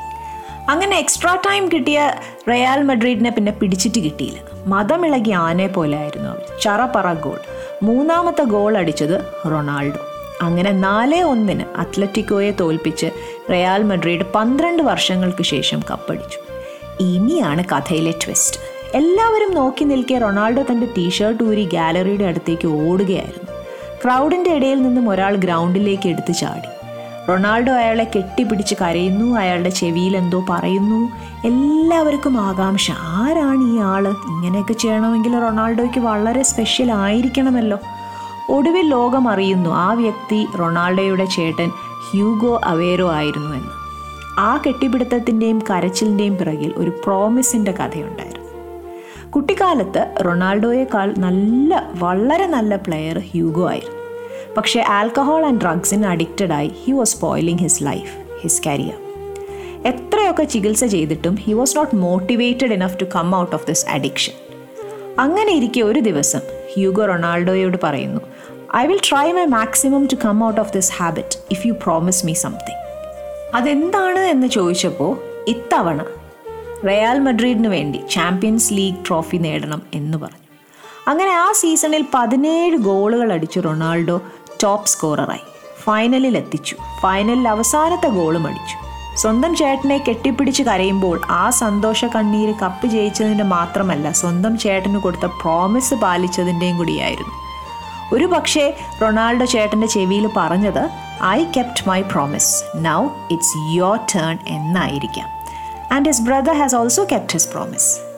അങ്ങനെ 0.70 0.98
എക്സ്ട്രാ 0.98 1.34
ടൈം 1.34 1.68
കിട്ടിയ 1.68 2.12
റയാൽ 2.50 2.82
മഡ്രിഡിനെ 2.82 3.30
പിന്നെ 3.30 3.52
പിടിച്ചിട്ട് 3.52 3.98
കിട്ടിയില്ല. 3.98 4.40
മതമിളകി 4.66 5.30
ആനെ 5.30 5.66
പോലെ 5.66 5.98
ആയിരുന്നു 5.98 6.28
അവർ 6.28 6.42
ചറപറ 6.62 7.12
ഗോൾ. 7.12 7.38
മൂന്നാമത്തെ 7.82 8.44
ഗോൾ 8.44 8.78
അടിച്ചത് 8.78 9.16
റൊണാൾഡോ. 9.50 10.00
അങ്ങനെ 10.42 10.70
നാല് 10.70 11.22
ഒന്നിന് 11.22 11.64
അത്ലറ്റിക്കോയെ 11.76 12.50
തോൽപ്പിച്ച് 12.50 13.06
റയൽ 13.50 13.82
മഡ്രിഡ് 13.82 14.24
പന്ത്രണ്ട് 14.34 14.82
വർഷങ്ങൾക്ക് 14.82 15.42
ശേഷം 15.42 15.82
കപ്പടിച്ചു. 15.90 16.38
ഇനിയാണ് 17.00 17.64
കഥയിലെ 17.64 18.10
ട്വിസ്റ്റ്. 18.10 18.63
എല്ലാവരും 18.94 19.54
നോക്കി 19.54 19.84
നിൽക്കെ 19.84 20.14
റൊണാൾഡോ 20.14 20.62
തന്റെ 20.62 20.88
ടീഷർട്ട് 20.98 21.44
ഊരി 21.44 21.68
ഗാലറിയുടെ 21.72 22.24
അടുത്തേക്ക് 22.24 22.68
ഓടുകയായിരുന്നു. 22.68 23.62
ക്രൗഡിന്റെ 24.04 24.50
ഇടയിൽ 24.50 24.82
നിന്നും 24.82 25.10
ഒരാൾ 25.10 25.36
ഗ്രൗണ്ടിലേക്ക് 25.36 26.08
എടുത്തു 26.08 26.32
ചാടി. 26.32 26.68
റൊണാൾഡോ 27.28 27.72
അയാളെ 27.72 28.10
കെട്ടിപ്പിടിച്ച് 28.16 28.74
കരയുന്നു 28.82 29.38
അയാളുടെ 29.38 29.70
ചെവിയിൽ 29.70 30.16
എന്തോ 30.16 30.44
പറയുന്നു. 30.50 31.08
എല്ലാവർക്കും 31.46 32.40
ആകാംക്ഷ. 32.40 32.90
ആരാണ് 32.90 33.74
ഈ 33.74 33.78
ആൾ 33.78 34.08
ഇങ്ങനെയൊക്കെ 34.08 34.72
ചെയ്യണമെങ്കിൽ 34.72 35.40
റൊണാൾഡോയ്ക്ക് 35.40 36.00
വളരെ 36.00 36.42
സ്പെഷ്യൽ 36.42 36.92
ആയിരിക്കണമല്ലോ. 36.92 37.78
ഒടുവിൽ 38.48 38.88
ലോകം 38.88 39.28
അറിയുന്നു 39.28 39.70
ആ 39.70 39.92
വ്യക്തി 39.92 40.46
റൊണാൾഡോയുടെ 40.58 41.24
ചേട്ടൻ 41.24 41.70
ഹ്യൂഗോ 42.10 42.60
അവേരോ 42.64 43.12
ആയിരുന്നു 43.12 43.56
എന്ന്. 43.56 43.70
ആ 44.38 44.62
കെട്ടിപ്പിടുത്തത്തിന്റെയും 44.66 45.62
കരച്ചിലിന്റെയും 45.70 46.36
പിറകിൽ 46.36 46.72
ഒരു 46.76 46.90
പ്രോമിസിന്റെ 46.90 47.72
കഥയുണ്ടായിരുന്നു. 47.72 48.43
കുട്ടിക്കാലത്ത് 49.34 50.24
റൊണാൾഡോയേക്കാൾ 50.26 51.14
നല്ല 51.16 51.90
വളരെ 51.92 52.46
നല്ല 52.46 52.76
പ്ലെയർ 52.76 53.18
ഹ്യൂഗോ 53.18 53.68
ആയിരുന്നു. 53.68 54.00
പക്ഷേ 54.56 54.80
ആൽക്കഹോൾ 54.88 55.46
ആൻഡ് 55.46 55.60
ഡ്രഗ്സിന് 55.60 56.06
അഡിക്റ്റഡ് 56.06 56.52
ആയി. 56.52 56.70
He 56.84 56.92
was 56.92 57.12
spoiling 57.16 57.62
his 57.62 57.84
life 57.84 58.12
his 58.42 58.62
career 58.66 58.98
എത്രയൊക്കെ 59.86 60.44
ചികിത്സ 60.44 60.84
ചെയ്തിട്ടും 60.84 61.34
he 61.36 61.52
was 61.52 61.76
not 61.76 61.94
motivated 61.96 62.72
enough 62.72 63.00
to 63.00 63.04
come 63.04 63.36
out 63.36 63.54
of 63.54 63.66
this 63.66 63.86
addiction 63.88 64.32
അങ്ങനെ 65.18 65.52
ഇരിക്കെ 65.52 65.80
ഒരു 65.80 66.00
ദിവസം 66.00 66.40
ഹ്യൂഗോ 66.74 67.04
റൊണാൾഡോയോട് 67.06 67.76
പറയുന്നു 67.82 68.20
I 68.76 68.86
will 68.86 69.00
try 69.10 69.32
my 69.32 69.44
maximum 69.44 70.06
to 70.06 70.14
come 70.14 70.44
out 70.44 70.60
of 70.60 70.72
this 70.72 70.92
habit 70.92 71.38
if 71.50 71.66
you 71.66 71.72
promise 71.72 72.26
me 72.26 72.32
something 72.32 72.80
അതെന്താണ് 73.54 74.18
എന്ന് 74.18 74.46
ചോദിച്ചപ്പോൾ 74.46 75.16
ഇത്തവണ 75.48 76.00
റയൽ 76.86 77.18
മഡ്രിഡിന് 77.18 77.68
വേണ്ടി 77.68 78.00
ചാമ്പ്യൻസ് 78.10 78.74
ലീഗ് 78.74 78.96
ട്രോഫി 79.08 79.36
നേടണം 79.36 79.82
എന്ന് 79.94 80.18
പറഞ്ഞു. 80.18 80.48
അങ്ങനെ 81.08 81.30
ആ 81.30 81.52
സീസണിൽ 81.52 82.04
പതിനേഴ് 82.14 82.76
ഗോളുകൾ 82.76 83.32
അടിച്ച് 83.32 83.60
റൊണാൾഡോ 83.64 84.20
ടോപ്പ് 84.62 84.88
സ്കോററായി 84.88 85.44
ഫൈനലിൽ 85.82 86.36
എത്തിച്ചു. 86.36 86.76
ഫൈനലിൽ 87.00 87.48
അവസാനത്തെ 87.48 88.08
ഗോളും 88.08 88.46
അടിച്ചു. 88.46 88.76
സ്വന്തം 89.16 89.56
ചേട്ടനെ 89.56 89.98
കെട്ടിപ്പിടിച്ച് 89.98 90.62
കരയുമ്പോൾ 90.62 91.20
ആ 91.30 91.50
സന്തോഷ 91.50 92.04
കണ്ണീര് 92.04 92.54
കപ്പ് 92.62 92.86
ജയിച്ചതിന്റെ 92.86 93.44
മാത്രമല്ല 93.44 94.12
സ്വന്തം 94.12 94.58
ചേട്ടന് 94.58 94.96
കൊടുത്ത 94.96 95.26
പ്രോമിസ് 95.26 95.94
പാലിച്ചതിന്റെയും 95.94 96.78
കൂടിയായിരുന്നു. 96.78 97.34
ഒരു 98.12 98.24
പക്ഷേ 98.24 98.76
റൊണാൾഡോ 99.02 99.44
ചേട്ടന്റെ 99.44 99.86
ചെവിയിൽ 99.86 100.30
പറഞ്ഞത് 100.36 100.90
I 101.24 101.44
kept 101.44 101.88
my 101.88 102.02
promise 102.02 102.62
now 102.76 103.08
it's 103.30 103.76
your 103.76 103.98
turn 104.14 104.38
എന്നായിരിക്കാം. 104.48 105.33
And 105.94 106.08
his 106.08 106.22
brother 106.22 106.52
has 106.52 106.74
also 106.74 107.06
kept 107.12 107.32
his 107.32 107.48
promise 107.48 108.14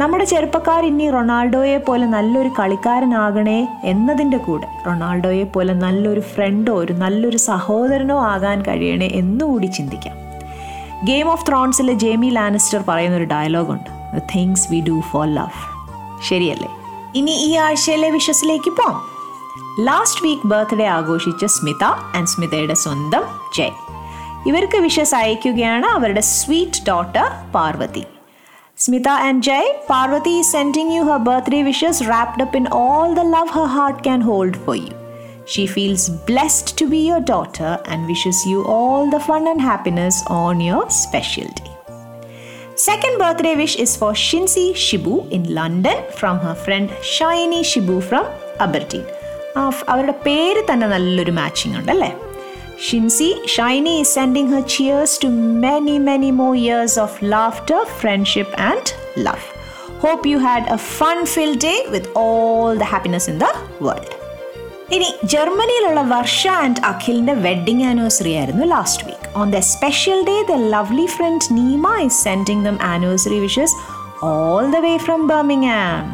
നമ്മുടെ 0.00 0.24
ചെറുപ്പക്കാർ 0.24 0.84
ഇനി 0.84 1.10
റൊണാൾഡോയെ 1.10 1.78
പോലെ 1.78 2.06
നല്ലൊരു 2.06 2.50
കളിക്കാരനാകണേ 2.58 3.66
എന്നതിന്റെ 3.84 4.36
കൂടെ 4.36 4.68
റൊണാൾഡോയെ 4.86 5.44
പോലെ 5.44 5.74
നല്ലൊരു 5.74 6.20
ഫ്രണ്ടോ 6.20 6.74
ഒരു 6.74 6.92
നല്ലൊരു 6.92 7.36
സഹോദരനോ 7.36 8.20
ആകാൻ 8.20 8.62
കഴിയണേ 8.62 9.06
എന്നുകൂടി 9.06 9.66
ചിന്തിക്കാം. 9.66 10.16
ഗെയിം 11.04 11.30
ഓഫ് 11.30 11.46
ത്രോൺസിലെ 11.48 11.92
ജേമി 11.92 12.26
ലാനിസ്റ്റർ 12.26 12.84
പറയുന്നൊരു 12.88 13.24
ഡയലോഗുണ്ട് 13.24 14.16
the 14.16 14.22
things 14.36 14.72
we 14.72 14.80
do 14.80 15.00
for 15.10 15.26
love 15.34 15.62
ശരിയല്ലേ? 16.28 16.68
ഇനി 17.14 17.30
ഈ 17.30 17.56
ആഴ്ചയിലെ 17.56 18.10
വിഷസിലേക്ക് 18.10 18.70
പോം 18.70 18.94
ലാസ്റ്റ് 19.84 20.26
വീക്ക് 20.26 20.46
ബർത്ത്ഡേ 20.46 20.86
ആഘോഷിച്ച 20.86 21.44
സ്മിത 21.44 21.84
ആൻഡ് 21.84 22.26
സ്മിതയുടെ 22.26 22.74
സ്വന്തം 22.74 23.24
ജയ്. 23.56 23.83
ഇവർക്ക് 24.48 24.78
വിഷസ് 24.86 25.14
അയക്കുകയാണ് 25.20 25.86
അവരുടെ 25.98 26.24
sweet 26.38 26.82
daughter 26.90 27.28
Parvathi 27.56 28.04
Smita 28.78 29.12
and 29.26 29.40
Jay, 29.46 29.64
Parvati 29.88 30.40
is 30.40 30.50
sending 30.50 30.90
you 30.90 31.02
her 31.08 31.18
birthday 31.18 31.62
wishes 31.62 32.04
wrapped 32.08 32.40
up 32.44 32.56
in 32.56 32.66
all 32.78 33.14
the 33.14 33.22
love 33.22 33.50
her 33.50 33.66
heart 33.66 34.02
can 34.02 34.20
hold 34.20 34.56
for 34.64 34.74
you. 34.74 34.94
She 35.46 35.66
feels 35.66 36.08
blessed 36.30 36.76
to 36.78 36.88
be 36.88 37.06
your 37.06 37.20
daughter 37.20 37.72
and 37.86 38.06
wishes 38.06 38.44
you 38.44 38.64
all 38.64 39.08
the 39.10 39.20
fun 39.20 39.46
and 39.46 39.60
happiness 39.60 40.24
on 40.26 40.60
your 40.60 40.90
special 40.90 41.48
day. 41.60 41.72
Second 42.74 43.16
birthday 43.18 43.54
wish 43.54 43.76
is 43.76 43.96
for 43.96 44.12
Shinsi 44.26 44.66
Shibu 44.86 45.30
in 45.30 45.54
London 45.54 46.02
from 46.20 46.38
her 46.38 46.56
friend 46.56 46.90
Shiny 47.14 47.62
Shibu 47.62 47.98
from 48.10 48.26
Aberdeen. 48.58 49.06
അവരുടെ 49.92 50.14
പേര് 50.26 50.62
തന്നെ 50.68 50.86
നല്ലൊരു 50.86 51.32
matching 51.32 51.76
ഉണ്ട് 51.80 52.23
അല്ലേ 52.73 52.83
Shincy 52.87 53.29
Shiny 53.55 53.93
is 54.01 54.09
sending 54.17 54.47
her 54.53 54.61
cheers 54.73 55.11
to 55.23 55.27
many 55.65 55.95
many 56.09 56.29
more 56.31 56.55
years 56.67 56.93
of 57.05 57.11
laughter 57.33 57.79
friendship 58.01 58.49
and 58.69 58.85
love 59.27 59.45
hope 60.03 60.23
you 60.31 60.39
had 60.49 60.63
a 60.77 60.79
fun 60.97 61.19
filled 61.33 61.59
day 61.59 61.79
with 61.95 62.05
all 62.21 62.69
the 62.81 62.89
happiness 62.93 63.27
in 63.33 63.37
the 63.45 63.51
world 63.87 64.11
ഇനി 64.97 65.09
ജർമ്മനിയിലുള്ള 65.33 66.03
Varsha 66.13 66.39
and 66.61 66.79
അഖിലിന്റെ 66.91 67.35
wedding 67.47 67.83
anniversary 67.89 68.31
ആയിരുന്നു 68.39 68.65
last 68.75 69.03
week 69.09 69.27
on 69.41 69.49
the 69.57 69.59
special 69.73 70.19
day 70.29 70.37
the 70.51 70.55
lovely 70.73 71.05
friend 71.17 71.45
Neema 71.59 71.91
is 72.07 72.17
sending 72.27 72.65
them 72.69 72.79
anniversary 72.93 73.39
wishes 73.45 73.75
all 74.31 74.65
the 74.77 74.79
way 74.87 74.95
from 75.07 75.21
Birmingham 75.33 76.07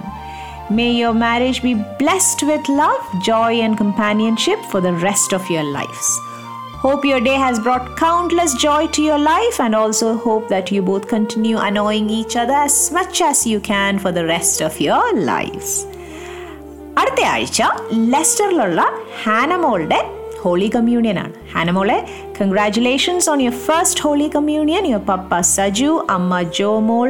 May 0.70 0.92
your 0.94 1.14
marriage 1.14 1.62
be 1.62 1.74
blessed 2.00 2.42
with 2.42 2.68
love, 2.68 3.04
joy, 3.22 3.52
and 3.62 3.78
companionship 3.78 4.60
for 4.66 4.82
the 4.82 4.94
rest 4.94 5.32
of 5.32 5.44
your 5.48 5.64
lives. 5.64 6.08
Hope 6.83 7.05
your 7.05 7.21
day 7.21 7.35
has 7.37 7.59
brought 7.61 7.87
countless 7.97 8.53
joy 8.55 8.87
to 8.97 9.03
your 9.03 9.19
life, 9.19 9.57
and 9.61 9.75
also 9.75 10.07
hope 10.17 10.49
that 10.49 10.71
you 10.73 10.81
both 10.83 11.07
continue 11.09 11.59
annoying 11.59 12.09
each 12.09 12.37
other 12.37 12.55
as 12.55 12.77
much 12.91 13.21
as 13.21 13.47
you 13.47 13.61
can 13.61 13.99
for 13.99 14.13
the 14.13 14.25
rest 14.35 14.63
of 14.69 14.75
your 14.87 15.03
lives. 15.33 15.69
അടുത്ത 17.01 17.21
ആഴ്ച 17.35 17.61
ലെസ്റ്ററിലുള്ള 18.15 18.81
ഹാനമോളുടെ 19.25 20.01
holy 20.43 20.69
communion 20.77 21.19
ആണ്. 21.25 21.35
ഹാനമോളെ 21.55 21.99
congratulations 22.39 23.29
on 23.33 23.39
your 23.47 23.59
first 23.67 24.03
holy 24.07 24.29
communion 24.37 24.87
your 24.93 25.05
papa 25.13 25.41
Saju 25.57 25.93
അമ്മ 26.17 26.43
Jomol 26.61 27.09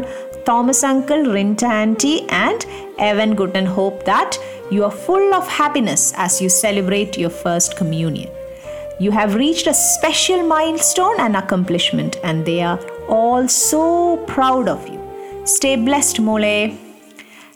Thomas 0.49 0.85
uncle 0.91 1.21
Rinta 1.39 1.65
aunty 1.81 2.15
and 2.45 2.67
Evan 3.11 3.31
good 3.43 3.57
and 3.63 3.73
hope 3.79 4.03
that 4.13 4.37
you 4.77 4.83
are 4.91 4.95
full 5.07 5.29
of 5.41 5.51
happiness 5.61 6.09
as 6.27 6.39
you 6.45 6.51
celebrate 6.65 7.23
your 7.25 7.37
first 7.45 7.79
communion 7.83 8.31
You 9.01 9.11
have 9.13 9.35
reached 9.35 9.67
a 9.67 9.73
special 9.73 10.43
milestone 10.43 11.19
and 11.21 11.35
accomplishment, 11.35 12.17
and 12.23 12.45
they 12.45 12.61
are 12.61 12.79
all 13.09 13.49
so 13.49 14.19
proud 14.27 14.69
of 14.69 14.87
you. 14.87 15.01
Stay 15.47 15.75
blessed, 15.75 16.21
Mole. 16.21 16.77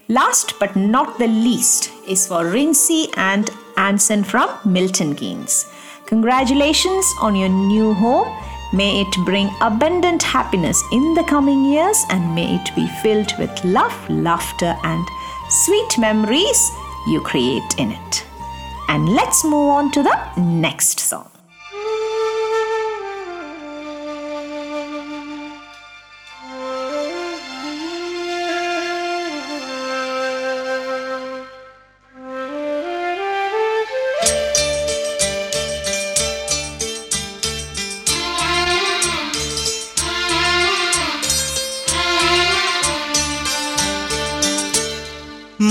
Last 0.09 0.55
but 0.59 0.75
not 0.75 1.19
the 1.19 1.27
least 1.27 1.93
is 2.09 2.27
for 2.27 2.47
Rincy 2.47 3.09
and 3.19 3.51
Anson 3.77 4.25
from 4.25 4.49
Milton 4.65 5.15
Keynes. 5.15 5.67
Congratulations 6.07 7.05
on 7.21 7.37
your 7.37 7.51
new 7.51 7.93
home. 7.93 8.35
May 8.73 9.03
it 9.03 9.15
bring 9.27 9.51
abundant 9.61 10.23
happiness 10.23 10.83
in 10.93 11.13
the 11.13 11.25
coming 11.25 11.67
years 11.67 12.05
and 12.09 12.35
may 12.35 12.55
it 12.55 12.75
be 12.75 12.87
filled 13.03 13.35
with 13.39 13.53
love, 13.67 13.95
laughter, 14.09 14.75
and 14.83 15.07
sweet 15.67 15.99
memories 15.99 16.71
you 17.07 17.21
create 17.21 17.75
in 17.77 17.91
it. 17.91 18.25
And 18.89 19.11
let's 19.11 19.45
move 19.45 19.69
on 19.69 19.91
to 19.93 20.03
the 20.03 20.41
next 20.41 21.01
song. 21.01 21.34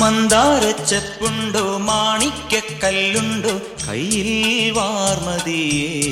മന്ദാരച്ചെപ്പുണ്ടോ 0.04 1.78
മാണിക്കല്ലുണ്ടോ 1.78 3.62
കയ്യിൽ 3.88 4.72
വാർമതിയേ. 4.72 6.12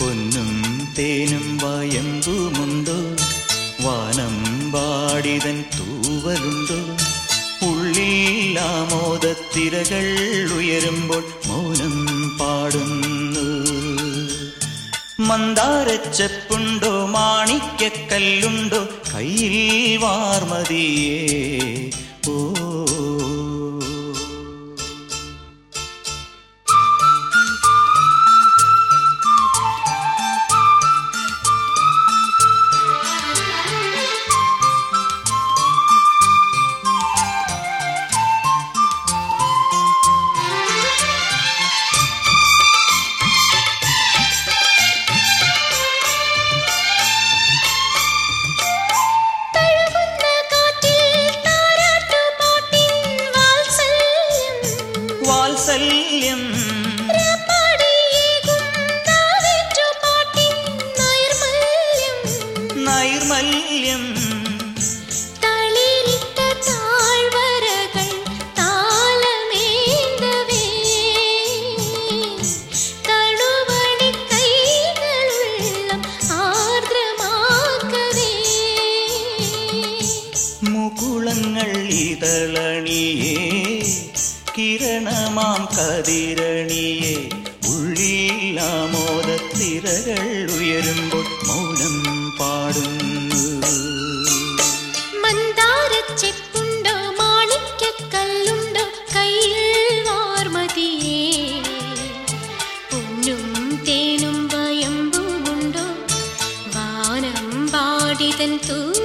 പൊന്നും 0.00 0.88
തേനും 0.98 1.58
വയമ്പുമുണ്ടോ? 1.62 3.24
വാനം 3.80 4.72
പാടിതൻ 4.72 5.64
തൂവലുണ്ടോ? 5.78 6.96
ഉള്ളിൽ 7.68 8.58
ഉയരുമ്പോൾ 10.52 11.24
മൗനം 11.46 12.06
പാടുന്നു. 12.38 13.66
മന്ദാരച്ചെപ്പുണ്ടോ 15.20 17.06
മാണിക്കല്ലുണ്ടോ 17.06 18.86
കയ്യിൽ 19.14 19.96
വാർമതിയേ. 19.96 21.71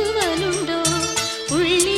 തൂവലുണ്ടോ 0.07 0.77
ഉള്ളിൽ 1.55 1.96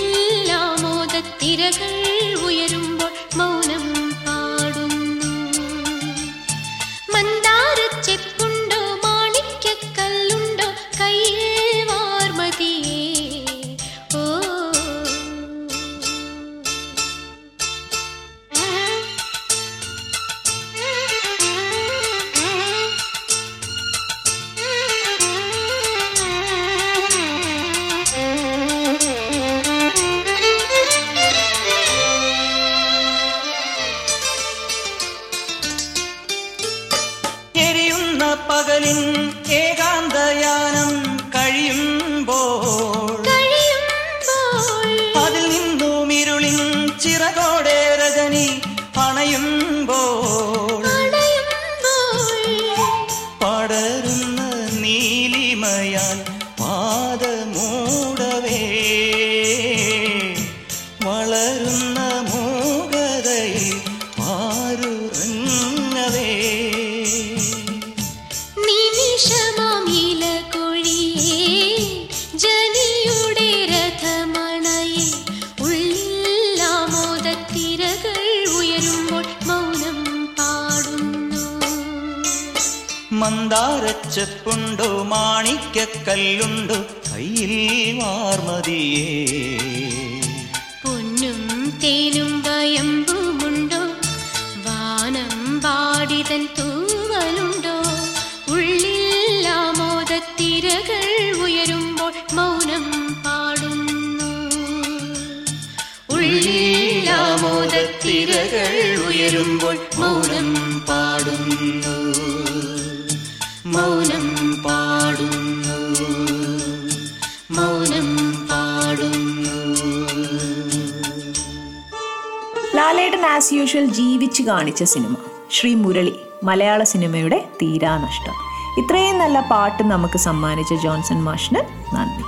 കാണിച്ച 124.50 124.84
സിനിമ. 124.84 125.16
ശ്രീ 125.56 125.76
മുരളി 125.76 126.16
മലയാള 126.48 126.84
സിനിമയുടെ 126.84 127.40
തീരാനഷ്ടം 127.62 128.36
ഇത്രയും 128.82 129.18
നല്ല 129.22 129.38
പാട്ട് 129.52 129.84
നമുക്ക് 129.84 130.20
സമ്മാനിച്ച 130.26 130.74
ജോൺസൺ 130.84 131.20
മാഷിന് 131.24 131.62
നന്ദി. 131.96 132.24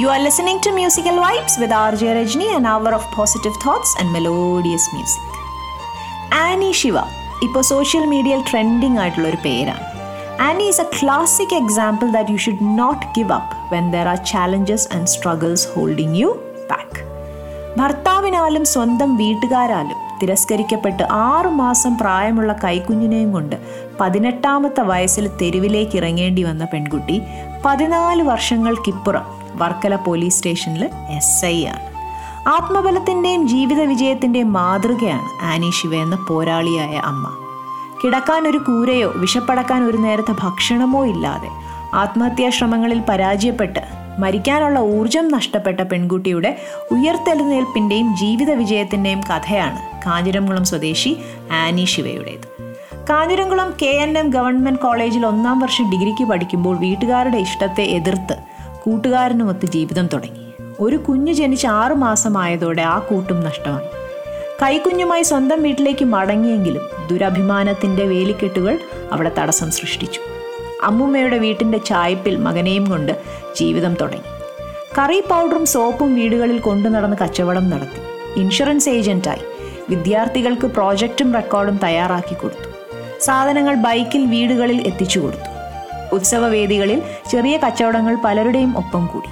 You 0.00 0.06
are 0.08 0.20
listening 0.24 0.62
to 0.66 0.70
musical 0.70 1.16
vibes 1.24 1.60
with 1.60 1.74
R 1.74 1.94
J 1.94 2.12
Rajani 2.20 2.46
an 2.56 2.66
hour 2.68 2.94
of 2.94 3.08
positive 3.16 3.54
thoughts 3.66 3.94
and 4.00 4.12
melodious 4.12 4.88
music 4.94 5.30
Annie 6.44 6.70
Siva 6.72 6.96
ഇപ്പോൾ 7.42 7.62
സോഷ്യൽ 7.72 8.04
മീഡിയയിൽ 8.12 8.42
ട്രെൻഡിങ് 8.50 8.98
ആയിട്ടുള്ള 8.98 9.26
ഒരു 9.28 9.40
പേരാണ്. 9.44 9.84
Annie 10.40 10.64
is 10.64 10.80
a 10.80 10.86
classic 11.00 11.54
example 11.54 12.08
that 12.16 12.30
you 12.30 12.36
should 12.36 12.70
not 12.78 13.04
give 13.16 13.32
up 13.32 13.74
when 13.74 13.86
there 13.92 14.08
are 14.12 14.18
challenges 14.32 14.88
and 14.96 15.06
struggles 15.06 15.68
holding 15.74 16.16
you 16.22 16.30
back 16.70 16.98
ഭർത്താവിനാലും 17.80 18.64
സ്വന്തം 18.64 19.10
വീട്ടുകാരാലും 19.16 20.00
തിരസ്കരിക്കപ്പെട്ട് 20.22 21.02
ആറുമാസം 21.02 21.98
പ്രായമുള്ള 21.98 22.52
കൈക്കുഞ്ഞിനെയും 22.64 23.32
കൊണ്ട് 23.32 23.56
പതിനെട്ടാമത്തെ 24.00 24.80
വയസ്സിൽ 24.80 25.30
തെരുവിലേക്ക് 25.42 25.96
ഇറങ്ങേണ്ടി 25.96 26.42
വന്ന 26.42 26.64
പെൺകുട്ടി 26.64 27.22
പതിനാല് 27.66 28.22
വർഷങ്ങൾക്കിപ്പുറം 28.22 29.22
വർക്കല 29.56 29.96
പോലീസ് 29.96 30.36
സ്റ്റേഷനിൽ 30.36 30.90
എസ് 31.10 31.44
ഐ 31.44 31.64
ആണ്. 31.64 31.94
ആത്മബലത്തിന്റെയും 32.48 33.48
ജീവിത 33.48 33.80
വിജയത്തിന്റെയും 33.80 34.52
മാതൃകയാണ് 34.52 35.44
ആനി 35.44 35.70
ശിവ 35.70 35.94
എന്ന 35.94 36.26
പോരാളിയായ 36.28 36.96
അമ്മ. 36.96 37.36
കിടക്കാൻ 38.04 38.48
ഒരു 38.48 38.58
കൂരയോ 38.58 39.12
വിഷപ്പടക്കാൻ 39.16 39.84
ഒരു 39.84 39.96
നേരത്തെ 39.96 40.34
ഭക്ഷണമോ 40.42 41.06
ഇല്ലാതെ 41.06 41.48
ആത്മഹത്യാ 41.94 42.50
ശ്രമങ്ങളിൽ 42.50 43.02
പരാജയപ്പെട്ട് 43.08 43.80
മരിക്കാനുള്ള 44.18 44.78
ഊർജം 44.78 45.28
നഷ്ടപ്പെട്ട 45.28 45.80
പെൺകുട്ടിയുടെ 45.80 46.56
ഉയർത്തെഴുന്നേൽപ്പിന്റെയും 46.90 48.16
ജീവിത 48.16 48.50
വിജയത്തിന്റെയും 48.50 49.20
കഥയാണ് 49.20 49.78
കാഞ്ഞിരംകുളം 50.06 50.64
സ്വദേശി 50.64 51.16
Annie 51.52 51.84
ശിവയുടേത്. 51.84 52.74
Kanjiramkulam 53.10 53.74
K 53.82 53.86
N 53.86 54.18
M 54.18 54.30
government 54.30 54.80
കോളേജിൽ 54.80 55.26
ഒന്നാം 55.26 55.58
വർഷം 55.58 55.90
ഡിഗ്രിക്ക് 55.90 56.24
പഠിക്കുമ്പോൾ 56.24 56.76
വീട്ടുകാരുടെ 56.76 57.36
ഇഷ്ടത്തെ 57.36 57.82
എതിർത്ത് 57.82 58.36
കൂട്ടുകാരനുമൊത്ത് 58.82 59.66
ജീവിതം 59.66 60.06
തുടങ്ങി. 60.06 60.64
ഒരു 60.80 60.96
കുഞ്ഞു 60.96 61.32
ജനിച്ച് 61.32 61.66
ആറു 61.66 61.94
മാസമായതോടെ 61.94 62.82
ആ 62.82 62.98
കൂട്ടും 62.98 63.40
നഷ്ടമായി. 63.40 63.86
കൈക്കുഞ്ഞുമായി 64.62 65.22
സ്വന്തം 65.22 65.62
വീട്ടിലേക്ക് 65.62 66.04
മടങ്ങിയെങ്കിലും 66.04 66.82
ദുരഭിമാനത്തിന്റെ 67.10 68.04
വേലിക്കെട്ടുകൾ 68.04 68.78
അവിടെ 69.12 69.32
തടസ്സം 69.38 69.70
സൃഷ്ടിച്ചു. 69.70 70.20
അമ്മുമ്മയുടെ 70.84 71.38
വീട്ടിന്റെ 71.38 71.78
ചായപ്പിൽ 71.78 72.36
മകനെയും 72.36 72.90
കൊണ്ട് 72.90 73.22
ജീവിതം 73.56 73.94
തുടങ്ങി. 73.94 74.34
കറി 74.98 75.20
പൗഡറും 75.20 75.66
സോപ്പും 75.66 76.14
വീടുകളിൽ 76.14 76.58
കൊണ്ടു 76.58 76.88
നടന്ന് 76.88 77.16
കച്ചവടം 77.22 77.70
നടത്തി. 77.70 78.00
ഇൻഷുറൻസ് 78.40 78.88
ഏജന്റായി. 78.88 79.42
വിദ്യാർത്ഥികൾക്ക് 79.88 80.66
പ്രോജക്റ്റും 80.66 81.34
റെക്കോർഡും 81.34 81.80
തയ്യാറാക്കി 81.84 82.34
കൊടുത്തു. 82.34 82.70
സാധനങ്ങൾ 83.20 83.74
ബൈക്കിൽ 83.74 84.26
വീടുകളിൽ 84.26 84.86
എത്തിച്ചു 84.86 85.20
കൊടുത്തു. 85.20 85.54
ഉത്സവവേദികളിൽ 86.14 87.02
ചെറിയ 87.30 87.56
കച്ചവടങ്ങൾ 87.56 88.16
പലരുടെയും 88.24 88.78
ഒപ്പം 88.78 89.06
കൂടി. 89.06 89.28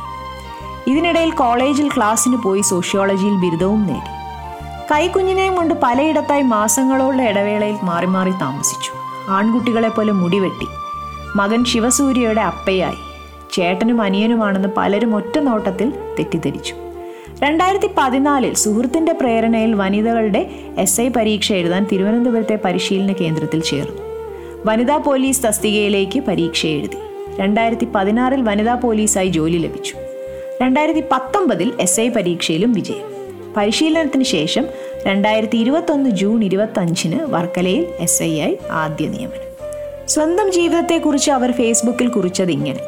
ഇതിനിടയിൽ 0.91 1.31
കോളേജിൽ 1.31 1.89
ക്ലാസ്സിന് 1.89 2.37
പോയി 2.37 2.61
സോഷ്യോളജിയിൽ 2.61 3.35
ബിരുദവും 3.35 3.87
നേടി. 3.87 4.23
കൈക്കുഞ്ഞിനെയും 4.95 5.57
കൊണ്ട് 5.57 5.75
പലയിടത്തായി 5.83 6.43
മാസങ്ങളോളം 6.43 7.23
ഇടവേളയിൽ 7.23 7.77
മാറി 7.83 8.07
മാറി 8.07 8.31
താമസിച്ചു. 8.31 8.91
ആൺകുട്ടികളെപ്പോലെ 9.29 10.13
മുടിവെട്ടി 10.13 10.67
മകൻ 11.37 11.65
ശിവസൂര്യയുടെ 11.65 12.41
അപ്പയായി. 12.41 12.95
ചേട്ടനും 13.53 14.03
അനിയനുമാണെന്ന് 14.03 14.69
പലരും 14.77 15.17
ഒറ്റ 15.17 15.39
നോട്ടത്തിൽ 15.39 15.91
തെറ്റിദ്ധരിച്ചു. 15.91 16.75
രണ്ടായിരത്തി 17.43 17.89
പതിനാലിൽ 17.99 18.55
സുഹൃത്തിന്റെ 18.55 19.13
പ്രേരണയിൽ 19.13 19.75
വനിതകളുടെ 19.75 20.51
എസ് 20.79 21.01
ഐ 21.01 21.09
പരീക്ഷ 21.09 21.53
എഴുതാൻ 21.53 21.87
തിരുവനന്തപുരത്തെ 21.93 22.59
പരിശീലന 22.65 23.13
കേന്ദ്രത്തിൽ 23.13 23.61
ചേർന്നു. 23.63 24.03
വനിതാ 24.67 24.97
പോലീസ് 24.97 25.47
തസ്തികയിലേക്ക് 25.47 26.21
പരീക്ഷ 26.21 26.67
എഴുതി. 26.67 26.97
രണ്ടായിരത്തി 27.37 27.89
പതിനാറിൽ 27.95 28.43
വനിതാ 28.43 28.75
പോലീസായി 28.75 29.29
ജോലി 29.29 29.59
ലഭിച്ചു. 29.59 29.95
രണ്ടായിരത്തി 30.63 31.03
പത്തൊമ്പതിൽ 31.13 31.73
എസ് 31.81 32.01
ഐ 32.01 32.09
പരീക്ഷയിലും 32.09 32.73
വിജയം. 32.73 33.13
പരിശീലനത്തിന് 33.57 34.25
ശേഷം 34.25 34.65
രണ്ടായിരത്തി 35.07 35.59
ഇരുപത്തൊന്ന് 35.59 36.11
ജൂൺ 36.11 36.45
ഇരുപത്തഞ്ചിന് 36.45 37.21
വർക്കലയിൽ 37.21 37.87
എസ് 37.99 38.23
ഐ 38.23 38.41
ആയി 38.41 38.59
ആദ്യ 38.71 39.09
നിയമനം. 39.09 39.52
സ്വന്തം 40.13 40.53
ജീവിതത്തെക്കുറിച്ച് 40.53 41.31
അവർ 41.31 41.53
ഫേസ്ബുക്കിൽ 41.53 42.09
കുറിച്ചത് 42.09 42.51
ഇങ്ങനെ. 42.51 42.79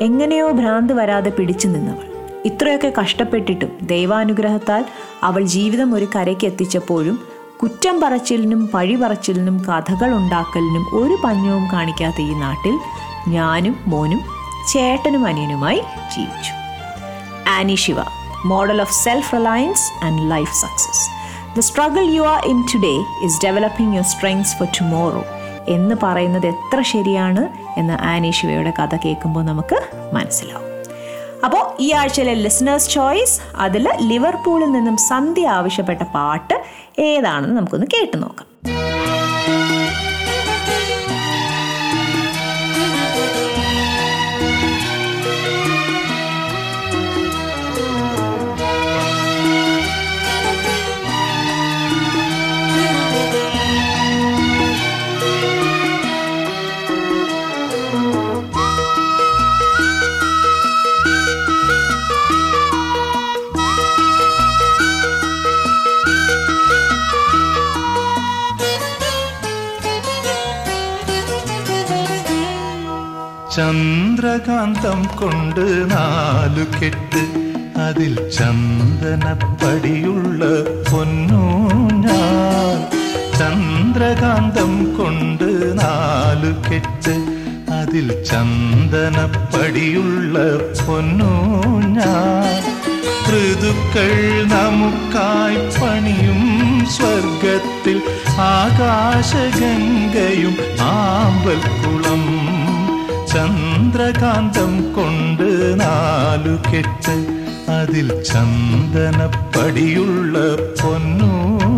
എങ്ങനെയോ 0.00 0.50
ഭ്രാന്ത് 0.50 0.92
വരാതെ 0.92 1.30
പിടിച്ചു 1.30 1.68
നിന്നവൾ. 1.68 2.06
ഇത്രയൊക്കെ 2.44 2.92
കഷ്ടപ്പെട്ടിട്ടും 3.00 3.78
ദൈവാനുഗ്രഹത്താൽ 3.82 4.84
അവൾ 5.22 5.44
ജീവിതം 5.44 5.94
ഒരു 5.94 6.08
കരയ്ക്ക് 6.16 6.46
എത്തിച്ചപ്പോഴും 6.46 7.28
കുറ്റം 7.62 8.00
പറച്ചിലിനും 8.00 8.66
പഴി 8.74 8.94
പറച്ചിലിനും 8.94 9.58
കഥകൾ 9.58 10.14
ഉണ്ടാക്കലിനും 10.14 10.86
ഒരു 10.92 11.16
പഞ്ഞവും 11.24 11.68
കാണിക്കാത്ത 11.72 12.20
ഈ 12.20 12.34
നാട്ടിൽ 12.34 12.78
ഞാനും 13.28 13.76
മോനും 13.86 14.20
ചേട്ടനും 14.72 15.26
അനിയനുമായി 15.26 15.80
ജീവിച്ചു. 16.16 16.52
Annie 17.48 17.74
Siva 17.74 17.96
model 18.44 18.80
of 18.80 18.92
self 18.92 19.32
reliance 19.32 20.04
and 20.04 20.30
life 20.30 20.54
success. 20.54 21.10
The 21.56 21.60
struggle 21.60 22.04
you 22.04 22.22
are 22.22 22.44
in 22.44 22.62
today 22.62 22.94
is 23.24 23.40
developing 23.44 23.94
your 23.94 24.04
strengths 24.04 24.56
for 24.56 24.68
tomorrow. 24.80 25.24
എന്ന് 25.68 25.94
പറയുന്നത് 26.02 26.46
എത്ര 26.46 26.80
ശരിയാണ് 26.80 27.48
എന്ന് 27.76 27.92
ആനി 28.02 28.30
ശിവയുടെ 28.30 28.72
കഥ 28.78 28.96
കേൾക്കുമ്പോൾ 28.96 29.44
നമുക്ക് 29.44 29.78
മനസ്സിലാവും. 30.12 30.62
അപ്പോൾ 31.44 31.62
ഈ 31.80 31.92
ആഴ്ചയിലെ 31.92 32.34
ലിസണേഴ്സ് 32.34 32.90
ചോയ്സ് 32.90 33.40
അതിൽ 33.56 33.88
ലിവർപൂളിൽ 34.00 34.72
നിന്നും 34.72 34.96
സന്ധ്യ 34.96 35.48
ആവശ്യപ്പെട്ട 35.48 36.02
പാട്ട് 36.02 36.54
ഏതാണെന്ന് 36.98 37.56
നമുക്കൊന്ന് 37.56 37.86
കേട്ടു 37.94 38.16
നോക്കാം. 38.16 38.46
ചന്ദ്രകാന്തം 73.56 75.00
കൊണ്ട് 75.16 75.64
നാലു 75.90 76.64
കെട്ട് 76.76 77.22
അതിൽ 77.80 78.30
ചന്ദനപ്പടിയുള്ള 78.30 80.42
ഞാൻ. 82.04 82.78
ചന്ദ്രകാന്തം 83.38 84.72
കൊണ്ട് 84.98 85.48
നാലു 85.80 86.52
കെട്ട് 86.68 87.14
അതിൽ 87.72 88.06
ചന്ദനപ്പടിയുള്ള 88.22 90.36
ഞാൻ. 91.88 92.62
ഋതുക്കൾ 93.30 94.12
നമുക്കായി 94.46 95.60
പണിയും 95.78 96.42
സ്വർഗത്തിൽ 96.86 97.98
ആകാശഗംഗയും 98.38 100.56
ആമ്പൽക്കുളം 100.80 102.24
ചന്ദ്രകാന്തം 103.36 104.92
കൊണ്ട് 104.92 105.48
നാലു 105.80 106.54
കെട്ട് 106.66 107.16
അതിൽ 107.70 108.22
ചന്ദനപ്പടിയുള്ള 108.22 110.34
പൊന്നൂഞ്ഞാൽ 110.80 111.75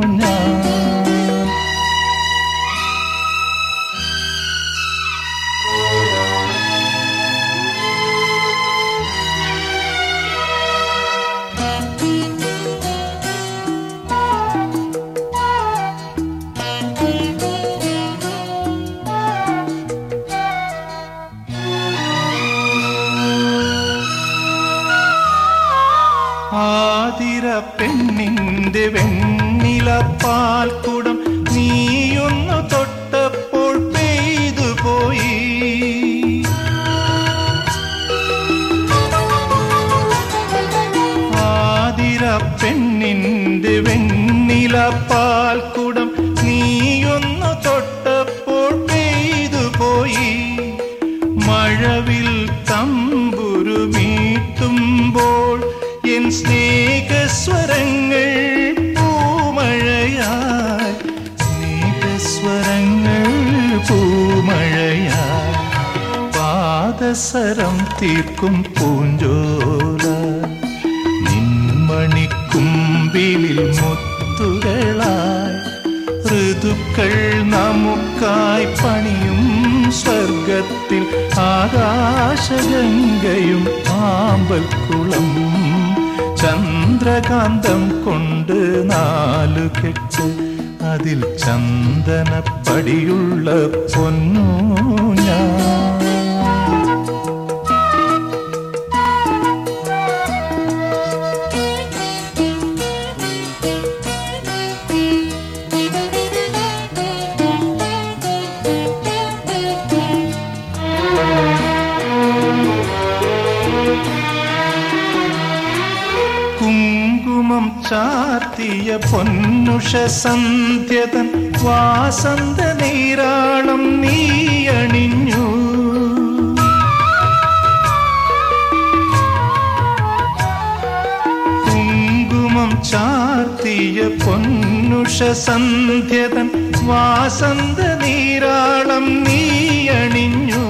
സന്ധ്യതൻ 135.08 136.48
വാസന്ത 136.82 137.78
നീരാളം 138.02 139.24
നീയണിഞ്ഞു. 139.24 140.64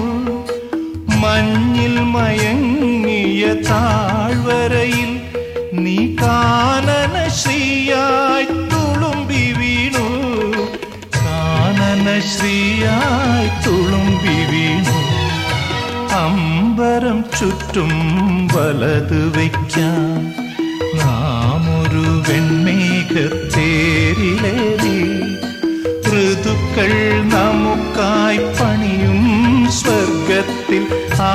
മഞ്ഞിൽ 1.22 1.94
മയങ്ങിയ 2.14 3.42
താഴ്വരയിൽ 3.68 5.10
നീ 5.72 5.98
കാനന 6.14 7.28
ശ്രീയായി 7.40 8.46
തുളുമ്പി 8.72 9.44
വീണു. 9.58 10.06
കാനന 11.16 12.06
ശ്രീയായി 12.34 13.50
തുളുമ്പി 13.66 14.36
വീണു. 14.52 14.98
അമ്പരം 16.22 17.24
ചുറ്റും 17.38 17.92
വലത് 18.54 19.20
വയ്ക്കാൻ 19.38 19.97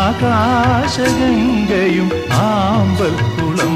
ആകാശഗംഗയും 0.05 2.11
ആമ്പൽക്കുളം 2.31 3.75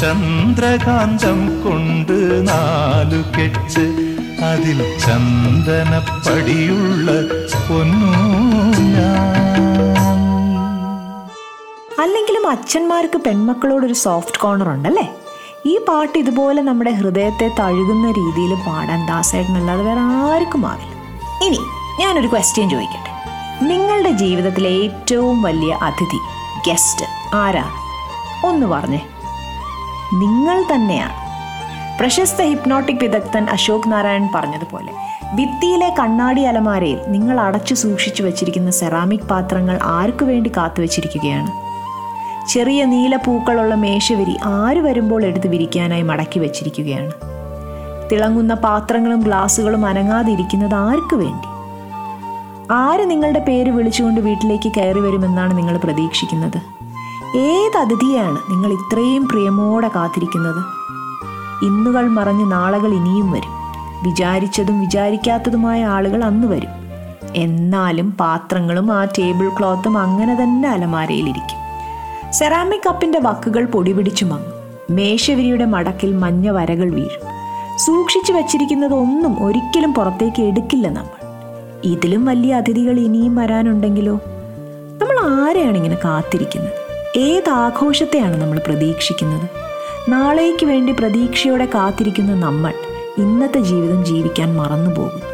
ചന്ദ്രകാന്തം 0.00 1.64
കൊണ്ട് 1.64 2.48
നാലു 2.48 3.16
കെട്ട് 3.16 4.12
അതിൽ 4.44 4.98
ചന്ദനപ്പടിയുള്ള 4.98 7.10
അല്ലെങ്കിലും 12.00 12.50
അച്ഛന്മാർക്ക് 12.50 13.18
പെൺമക്കളോടൊരു 13.18 13.92
സോഫ്റ്റ് 13.92 14.38
കോർണർ 14.38 14.68
ഉണ്ടല്ലേ? 14.68 15.08
ഈ 15.66 15.78
പാട്ട് 15.88 16.18
ഇതുപോലെ 16.18 16.62
നമ്മുടെ 16.62 16.90
ഹൃദയത്തെ 16.90 17.50
തഴുകുന്ന 17.60 18.10
രീതിയിൽ 18.10 18.56
പാടാൻ 18.66 19.06
ദാസേട്ടനല്ലാതെ 19.06 19.82
വേറെ 19.82 20.00
ആർക്കും 20.00 20.66
ആവില്ല. 20.66 20.94
ഇനി 21.46 21.58
ഞാനൊരു 22.00 22.26
ക്വസ്റ്റ്യൻ 22.26 22.70
ചോദിക്കട്ടെ. 22.70 23.11
നിങ്ങളുടെ 23.68 24.10
ജീവിതത്തിലെ 24.10 24.70
ഏറ്റവും 24.70 25.42
വലിയ 25.42 25.78
അതിഥി 25.82 26.20
ഗസ്റ്റ് 26.70 27.06
ആരാ 27.34 27.64
ഒന്ന് 28.46 28.66
പറഞ്ഞേ. 28.66 29.00
നിങ്ങൾ 30.14 30.64
തന്നെയാണ്. 30.74 31.12
പ്രശസ്ത 32.00 32.42
ഹിപ്നോട്ടിക് 32.42 33.02
വിദഗ്ധൻ 33.02 33.44
അശോക് 33.50 33.92
നാരായൺ 33.92 34.28
പറഞ്ഞതുപോലെ 34.34 34.92
ഭിത്തിയിലെ 35.34 35.94
കണ്ണാടി 35.98 36.42
അലമാരയിൽ 36.42 36.98
നിങ്ങൾ 37.06 37.40
അടച്ചു 37.40 37.74
സൂക്ഷിച്ചു 37.74 38.22
വച്ചിരിക്കുന്ന 38.22 38.70
സെറാമിക് 38.70 39.28
പാത്രങ്ങൾ 39.30 39.78
ആർക്കു 39.82 40.24
വേണ്ടി 40.24 40.52
കാത്തുവച്ചിരിക്കുകയാണ് 40.56 41.50
ചെറിയ 42.48 42.84
നീല 42.84 43.16
പൂക്കളുള്ള 43.16 43.74
മേശവരി 43.74 44.36
ആര് 44.44 44.78
വരുമ്പോൾ 44.78 45.24
എടുത്ത് 45.24 45.48
വിരിക്കാനായി 45.48 46.02
മടക്കി 46.02 46.38
വച്ചിരിക്കുകയാണ്? 46.38 47.12
തിളങ്ങുന്ന 48.12 48.54
പാത്രങ്ങളും 48.54 49.20
ഗ്ലാസുകളും 49.20 49.86
അനങ്ങാതിരിക്കുന്നത് 49.86 50.74
ആർക്കു 50.74 51.16
വേണ്ടി? 51.16 51.51
ആര് 52.70 53.10
നിങ്ങളുടെ 53.10 53.38
പേര് 53.38 53.70
വിളിച്ചുകൊണ്ട് 53.70 54.20
വീട്ടിലേക്ക് 54.20 54.72
കയറി 54.76 55.00
വരുമെന്നാണ് 55.00 55.58
നിങ്ങൾ 55.58 55.76
പ്രതീക്ഷിക്കുന്നത്? 55.76 56.56
ഏത് 57.38 57.78
അതിഥിയാണ് 57.78 58.38
നിങ്ങൾ 58.50 58.72
ഇത്രയും 58.72 59.28
പ്രിയമോടെ 59.28 59.88
കാത്തിരിക്കുന്നത്? 59.88 60.64
ഇന്നുകൾ 61.64 62.08
മറഞ്ഞ് 62.08 62.52
നാളകൾ 62.52 62.94
ഇനിയും 62.94 63.30
വരും. 63.30 63.50
വിചാരിച്ചതും 64.02 64.80
വിചാരിക്കാത്തതുമായ 64.80 65.84
ആളുകൾ 65.84 66.24
അന്ന് 66.24 66.46
വരും. 66.46 66.70
എന്നാലും 67.36 68.10
പാത്രങ്ങളും 68.10 68.92
ആ 68.92 69.04
ടേബിൾ 69.04 69.48
ക്ലോത്തും 69.48 69.98
അങ്ങനെ 69.98 70.34
തന്നെ 70.34 70.68
അലമാരയിലിരിക്കും. 70.68 71.62
സെറാമിക് 72.32 72.80
കപ്പിന്റെ 72.86 73.18
വക്കുകൾ 73.18 73.64
പൊടിപിടിച്ചു 73.64 74.24
മങ്ങും. 74.24 74.62
മേശവിരിയുടെ 74.96 75.64
മടക്കിൽ 75.64 76.16
മഞ്ഞ 76.16 76.50
വരകൾ 76.50 76.90
വീഴും. 76.90 77.32
സൂക്ഷിച്ചു 77.78 78.32
വച്ചിരിക്കുന്നത് 78.32 78.94
ഒന്നും 78.94 79.46
ഒരിക്കലും 79.46 79.94
പുറത്തേക്ക് 79.94 80.42
എടുക്കില്ല 80.42 80.88
നമ്മൾ. 80.88 81.21
ഇതിലും 81.84 82.24
വലിയ 82.24 82.54
അതിഥികൾ 82.54 82.98
ഇനിയും 82.98 83.36
വരാനുണ്ടെങ്കിലോ? 83.36 84.14
നമ്മൾ 85.02 85.18
ആരെയാണ് 85.18 85.76
ഇങ്ങനെ 85.76 85.98
കാത്തിരിക്കുന്നത്? 86.04 86.72
ഏത് 87.16 87.50
ആഘോഷത്തെയാണ് 87.50 88.42
നമ്മൾ 88.42 88.58
പ്രതീക്ഷിക്കുന്നത്? 88.58 89.48
നാളേക്ക് 90.10 90.66
വേണ്ടി 90.66 90.92
പ്രതീക്ഷയോടെ 90.92 91.64
കാത്തിരിക്കുന്ന 91.64 92.34
നമ്മൾ 92.34 92.72
ഇന്നത്തെ 93.18 93.60
ജീവിതം 93.60 94.04
ജീവിക്കാൻ 94.04 94.56
മറന്നുപോകുന്നു. 94.56 95.26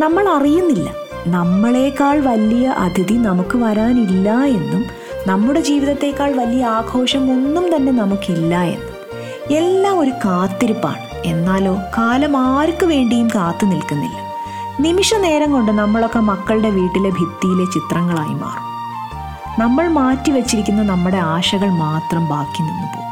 നമ്മൾ 0.00 0.28
അറിയുന്നില്ല 0.28 0.94
നമ്മളെക്കാൾ 1.26 2.20
വലിയ 2.20 2.68
അതിഥി 2.68 3.14
നമുക്ക് 3.14 3.56
വരാനില്ല 3.56 4.44
എന്നും 4.44 4.84
നമ്മുടെ 5.26 5.60
ജീവിതത്തേക്കാൾ 5.60 6.32
വലിയ 6.32 6.64
ആഘോഷം 6.64 7.32
ഒന്നും 7.32 7.76
തന്നെ 7.76 7.92
നമുക്കില്ല 7.92 8.62
എന്നും. 8.62 8.92
എല്ലാം 9.56 10.00
ഒരു 10.00 10.10
കാത്തിരിപ്പാണ്. 10.10 11.22
എന്നാലോ 11.24 11.74
കാലം 11.98 12.36
ആർക്കു 12.36 12.86
വേണ്ടിയും 12.86 13.28
കാത്തു 13.28 13.66
നിൽക്കുന്നില്ല. 13.66 14.21
നിമിഷ 14.80 15.14
നേരം 15.14 15.52
കൊണ്ട് 15.52 15.72
നമ്മളൊക്കെ 15.72 16.18
മക്കളുടെ 16.18 16.70
വീട്ടിലെ 16.70 17.10
ഭിത്തിയിലെ 17.10 17.64
ചിത്രങ്ങളായി 17.64 18.34
മാറും. 18.34 18.72
നമ്മൾ 19.58 19.88
മാറ്റി 19.88 20.12
മാറ്റിവെച്ചിരിക്കുന്ന 20.12 20.82
നമ്മുടെ 20.82 21.16
ആശകൾ 21.16 21.68
മാത്രം 21.68 22.28
ബാക്കി 22.28 22.62
നിന്നു 22.62 22.86
പോകും. 22.86 23.02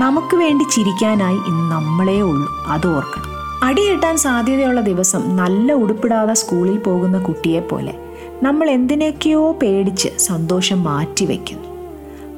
നമുക്ക് 0.00 0.36
വേണ്ടി 0.36 0.64
ചിരിക്കാനായി 0.64 1.36
ഇന്ന് 1.36 1.72
നമ്മളേ 1.72 2.20
ഉള്ളൂ 2.20 2.64
അത് 2.66 2.86
ഓർക്കണം. 2.86 3.36
അടിയെട്ടാൻ 3.62 4.16
സാധ്യതയുള്ള 4.16 4.80
ദിവസം 4.80 5.36
നല്ല 5.36 5.72
ഉടുപ്പിടാതെ 5.72 6.34
സ്കൂളിൽ 6.34 6.78
പോകുന്ന 6.78 7.18
കുട്ടിയെ 7.18 7.60
പോലെ 7.60 7.94
നമ്മൾ 8.42 8.70
എന്തിനൊക്കെയോ 8.70 9.52
പേടിച്ച് 9.52 10.08
സന്തോഷം 10.18 10.84
മാറ്റിവെക്കുന്നു 10.84 11.68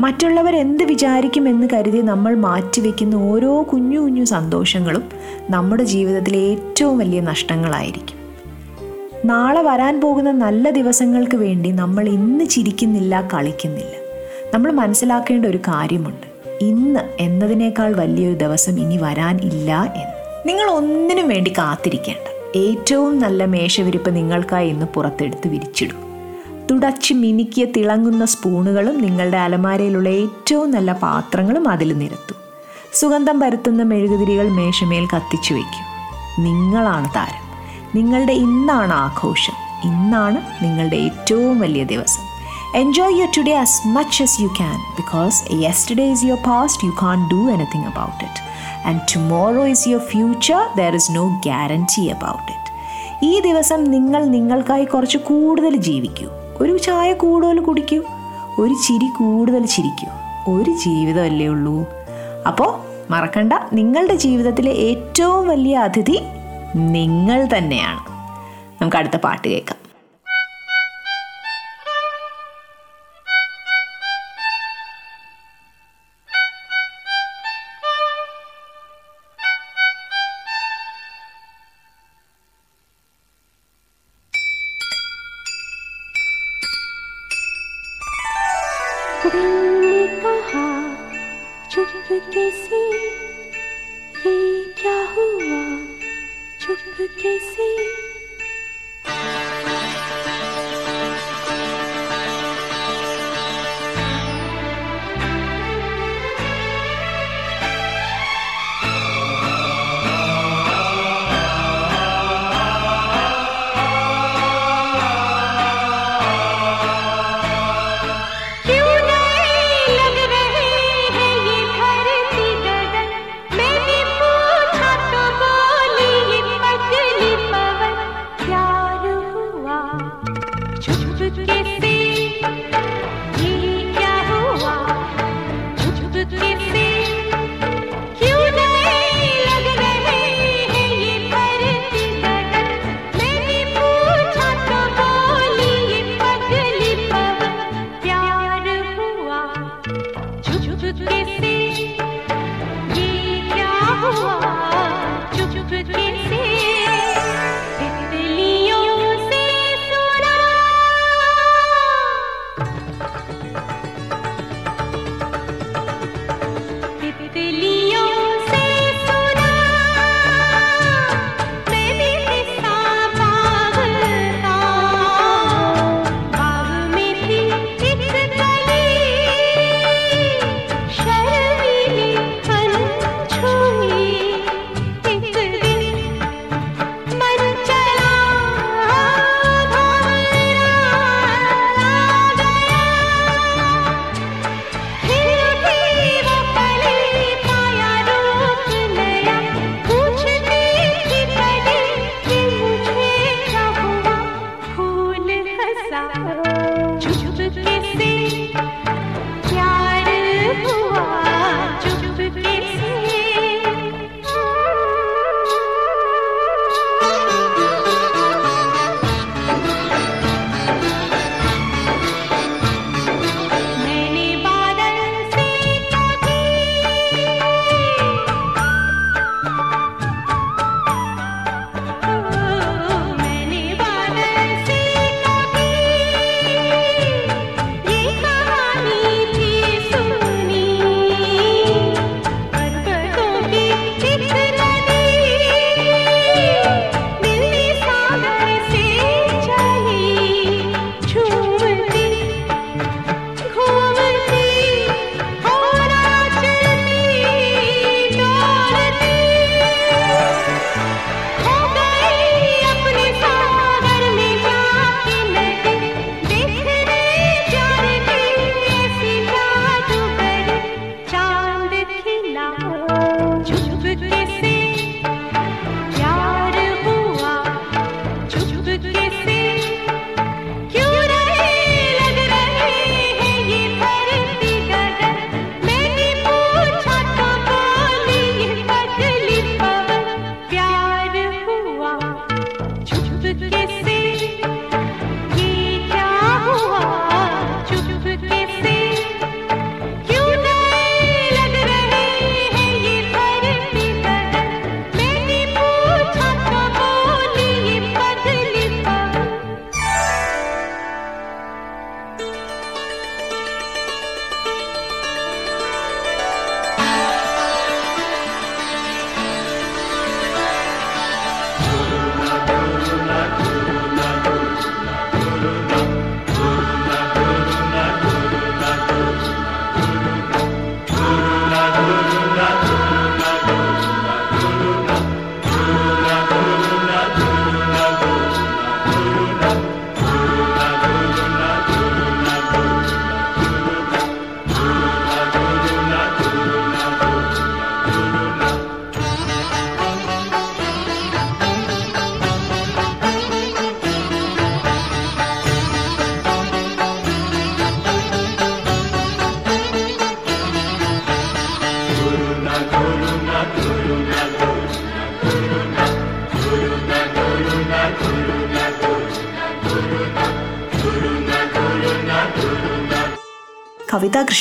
മറ്റുള്ളവർ 0.00 0.56
എന്ത് 0.56 0.84
വിചാരിക്കുമെന്ന് 0.84 1.68
കരുതി 1.72 1.98
നമ്മൾ 1.98 2.36
മാറ്റിവെക്കുന്ന 2.36 3.14
ഓരോ 3.14 3.62
കുഞ്ഞു 3.72 4.00
കുഞ്ഞു 4.00 4.24
സന്തോഷങ്ങളും 4.24 5.02
നമ്മുടെ 5.50 5.84
ജീവിതത്തിലെ 5.84 6.38
ഏറ്റവും 6.38 6.98
വലിയ 6.98 7.20
നഷ്ടങ്ങളായിരിക്കും. 7.20 8.17
നാളെ 9.24 9.62
വരാൻ 9.62 10.00
പോകുന്ന 10.00 10.30
നല്ല 10.30 10.70
ദിവസങ്ങൾക്ക് 10.70 11.36
വേണ്ടി 11.36 11.70
നമ്മൾ 11.70 12.08
ഇന്ന് 12.08 12.44
ചിരിക്കുന്നില്ല 12.44 13.28
കളിക്കുന്നില്ല. 13.34 13.92
നമ്മൾ 14.54 14.72
മനസ്സിലാക്കേണ്ട 14.72 15.46
ഒരു 15.46 15.56
കാര്യമുണ്ട്. 15.56 16.48
ഇന്ന് 16.60 17.00
എന്നതിനേക്കാൾ 17.20 17.92
വലിയൊരു 17.92 18.34
ദിവസം 18.34 18.80
ഇനി 18.80 18.96
വരാൻ 18.96 19.36
ഇല്ല 19.36 19.92
എന്ന്. 19.96 20.48
നിങ്ങൾ 20.48 20.70
ഒന്നിനും 20.70 21.28
വേണ്ടി 21.28 21.52
കാത്തിരിക്കേണ്ട. 21.52 22.58
ഏറ്റവും 22.58 23.18
നല്ല 23.18 23.44
മേശവിരിപ്പ് 23.44 24.16
നിങ്ങൾക്കായി 24.16 24.68
ഇന്ന് 24.68 24.86
പുറത്തെടുത്ത് 24.86 25.48
വിരിച്ചിടും. 25.48 25.96
തുടച്ച് 26.70 27.14
മിനുക്കിയ 27.14 27.64
തിളങ്ങുന്ന 27.64 28.24
സ്പൂണുകളും 28.24 29.02
നിങ്ങളുടെ 29.02 29.36
അലമാരയിലുള്ള 29.36 30.08
ഏറ്റവും 30.08 30.70
നല്ല 30.70 30.92
പാത്രങ്ങളും 30.92 31.68
അതിൽ 31.68 31.98
നിരത്തും. 31.98 32.36
സുഗന്ധം 32.94 33.40
പരത്തുന്ന 33.40 33.82
മെഴുകുതിരികൾ 33.82 34.48
മേശമേൽ 34.48 35.06
കത്തിച്ചു 35.16 35.54
വയ്ക്കും. 35.54 35.88
നിങ്ങളാണ് 36.44 37.08
താരം. 37.16 37.47
നിങ്ങളുടെ 37.94 38.32
ഇന്നാണ് 38.32 38.92
ആഘോഷം. 38.92 39.52
ഇന്നാണ് 39.84 40.64
നിങ്ങളുടെ 40.64 40.96
ഏറ്റവും 40.96 41.60
വലിയ 41.60 41.84
ദിവസം. 41.84 42.28
Enjoy 42.76 43.18
your 43.18 43.28
today 43.38 43.54
as 43.54 43.88
much 43.88 44.22
as 44.22 44.40
you 44.40 44.46
can 44.46 44.78
because 44.78 45.42
yesterday 45.52 46.10
is 46.10 46.24
your 46.24 46.38
past 46.46 46.84
you 46.84 46.90
can't 47.02 47.28
do 47.30 47.50
anything 47.50 47.84
about 47.84 48.24
it 48.24 48.48
and 48.88 49.00
tomorrow 49.14 49.66
is 49.66 49.88
your 49.88 50.02
future 50.02 50.68
there 50.78 50.94
is 50.94 51.12
no 51.12 51.28
guarantee 51.28 52.06
about 52.06 52.52
it 52.52 52.68
ഈ 53.24 53.40
ദിവസം 53.40 53.84
നിങ്ങൾ 53.84 54.24
നിങ്ങൾക്കായി 54.24 54.84
കുറച്ച് 54.84 55.18
കൂടുതൽ 55.18 55.76
ജീവിക്കൂ. 55.76 56.26
ഒരു 56.60 56.78
ചായ 56.78 57.12
കൂടുതൽ 57.12 57.60
കുടിക്കൂ. 57.60 58.02
ഒരു 58.58 58.74
ചിരി 58.74 59.06
കൂടുതൽ 59.06 59.66
ചിരിക്കൂ. 59.66 60.06
ഒരു 60.54 60.70
ജീവിതമല്ലേ 60.70 61.46
ഉള്ളൂ. 61.46 61.86
അപ്പോൾ 62.46 62.80
മറക്കണ്ട. 63.12 63.52
നിങ്ങളുടെ 63.72 64.14
ജീവിതത്തിലെ 64.14 64.72
ഏറ്റവും 64.72 65.48
വലിയ 65.48 65.76
അതിഥി 65.76 66.20
നിങ്ങൾ 66.76 67.48
തന്നെയാണ്. 67.56 68.00
നമുക്ക് 68.80 68.96
അടുത്ത 68.96 69.16
പാട്ട് 69.16 69.48
കേൾക്കാം. 69.48 69.77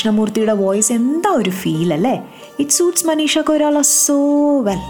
കൃഷ്ണമൂർത്തിയുടെ 0.08 0.54
വോയിസ് 0.54 0.92
എന്താ 0.94 1.30
ഒരു 1.38 1.52
ഫീൽ 1.52 1.90
അല്ലേ? 1.94 2.14
It 2.60 2.72
suits 2.72 3.06
Manisha 3.08 3.38
Koirala 3.40 3.78
so 3.94 4.16
well 4.68 4.82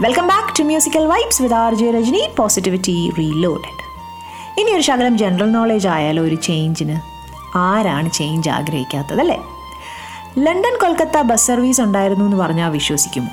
welcome 0.00 0.26
back 0.26 0.52
to 0.58 0.62
musical 0.62 1.04
vibes 1.06 1.40
with 1.42 1.54
R 1.54 1.74
J 1.74 1.88
Rajani 1.90 2.22
positivity 2.38 2.94
reloaded 3.18 3.80
ഇനി 4.60 4.70
ഒരു 4.72 4.80
ശകലം 4.80 5.16
ജനറൽ 5.18 5.50
നോളേജ് 5.50 5.88
ആയാലോ 5.88 6.22
ഒരു 6.22 6.38
ചേഞ്ചിന് 6.46 6.96
ആരാണ് 7.64 8.10
ചേഞ്ച് 8.10 8.50
ആഗ്രഹിക്കാത്തത് 8.50 9.20
അല്ലേ? 9.20 9.38
ലണ്ടൻ 10.38 10.76
കൊൽക്കത്ത 10.80 11.22
ബസ് 11.22 11.46
സർവീസ് 11.46 11.80
ഉണ്ടായിരുന്നു 11.80 12.24
എന്ന് 12.24 12.36
പറഞ്ഞാൽ 12.36 12.70
വിശ്വസിക്കുമോ? 12.70 13.32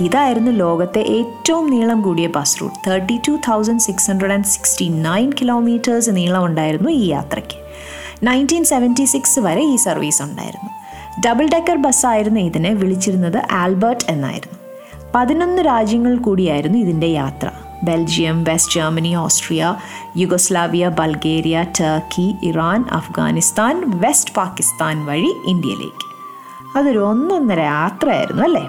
ഇതായിരുന്നു 0.00 0.50
ലോകത്തെ 0.56 1.00
ഏറ്റവും 1.16 1.70
നീളം 1.70 2.00
കൂടിയ 2.02 2.28
bus 2.28 2.60
route 2.60 2.78
thirty 2.86 3.20
two 3.28 3.34
thousand 3.48 3.80
six 3.80 4.10
hundred 4.10 4.32
and 4.32 4.44
sixty 4.46 4.88
nine 5.08 5.32
kilometres 5.40 6.10
നീളം 6.10 6.44
ഉണ്ടായിരുന്നു 6.44 6.88
ഈ 7.00 7.06
യാത്രയ്ക്ക്. 7.08 7.59
നയന്റീൻ 8.22 8.64
സെവന്റി 8.64 9.04
സിക്സ് 9.04 9.40
വരെ 9.40 9.62
ഈ 9.62 9.76
സർവീസ് 9.76 10.22
ഉണ്ടായിരുന്നു. 10.22 10.70
ഡബിൾ 11.26 11.48
ഡെക്കർ 11.48 11.76
ബസ്സായിരുന്നു 11.76 12.40
ഇതിനെ 12.40 12.72
വിളിച്ചിരുന്നത് 12.72 13.42
ആൽബർട്ട് 13.50 14.04
എന്നായിരുന്നു. 14.08 14.58
പതിനൊന്ന് 15.14 15.62
രാജ്യങ്ങൾ 15.62 16.16
കൂടിയായിരുന്നു 16.16 16.78
ഇതിന്റെ 16.78 17.06
യാത്ര. 17.06 17.50
Belgium 17.82 18.44
West 18.44 18.74
Germany 18.74 19.14
Austria 19.14 19.74
Yugoslavia 20.16 20.88
Bulgaria 20.88 21.64
Turkey 21.80 22.34
Iran 22.42 22.84
Afghanistan 22.90 23.82
West 23.86 24.34
Pakistan 24.34 25.06
വഴി 25.06 25.32
ഇന്ത്യയിലേക്ക്. 25.46 26.06
അതൊരു 26.78 26.98
ഒന്നൊന്നര 26.98 27.60
യാത്രയായിരുന്നു 27.60 28.42
അല്ലേ? 28.42 28.68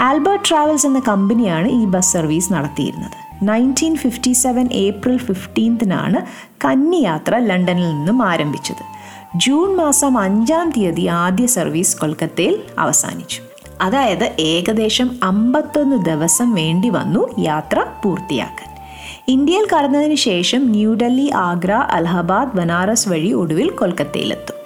ആൽബർട്ട് 0.00 0.48
ട്രാവൽസ് 0.48 0.86
എന്ന 0.86 1.02
കമ്പനിയാണ് 1.08 1.68
ഈ 1.68 1.84
ബസ് 1.84 2.12
സർവീസ് 2.12 2.52
നടത്തിയിരുന്നത്. 2.52 3.21
നയന്റീൻ 3.42 3.96
ഫിഫ്റ്റി 3.96 4.32
സെവൻ 4.32 4.68
ഏപ്രിൽ 4.72 5.18
ഫിഫ്റ്റീൻത്തിനാണ് 5.18 6.26
കന്നി 6.64 6.96
യാത്ര 6.96 7.36
ലണ്ടനിൽ 7.36 7.88
നിന്നും 7.88 8.22
ആരംഭിച്ചത്. 8.22 8.84
ജൂൺ 9.36 9.76
മാസം 9.76 10.18
അഞ്ചാം 10.18 10.70
തീയതി 10.76 11.06
ആദ്യ 11.06 11.46
സർവീസ് 11.46 11.96
കൊൽക്കത്തയിൽ 11.96 12.62
അവസാനിച്ചു. 12.78 13.42
അതായത് 13.80 14.32
ഏകദേശം 14.38 15.20
അമ്പത്തൊന്ന് 15.22 16.04
ദിവസം 16.04 16.54
വേണ്ടി 16.54 16.88
വന്നു 16.88 17.28
യാത്ര 17.38 17.86
പൂർത്തിയാക്കാൻ. 18.04 18.72
ഇന്ത്യയിൽ 19.28 19.66
കടന്നതിന് 19.74 20.14
ശേഷം 20.14 20.70
ന്യൂഡൽഹി 20.70 21.30
ആഗ്ര 21.34 21.72
അലഹബാദ് 21.72 22.56
ബനാറസ് 22.56 23.08
വഴി 23.08 23.32
ഒടുവിൽ 23.32 23.70
കൊൽക്കത്തയിലെത്തും. 23.70 24.61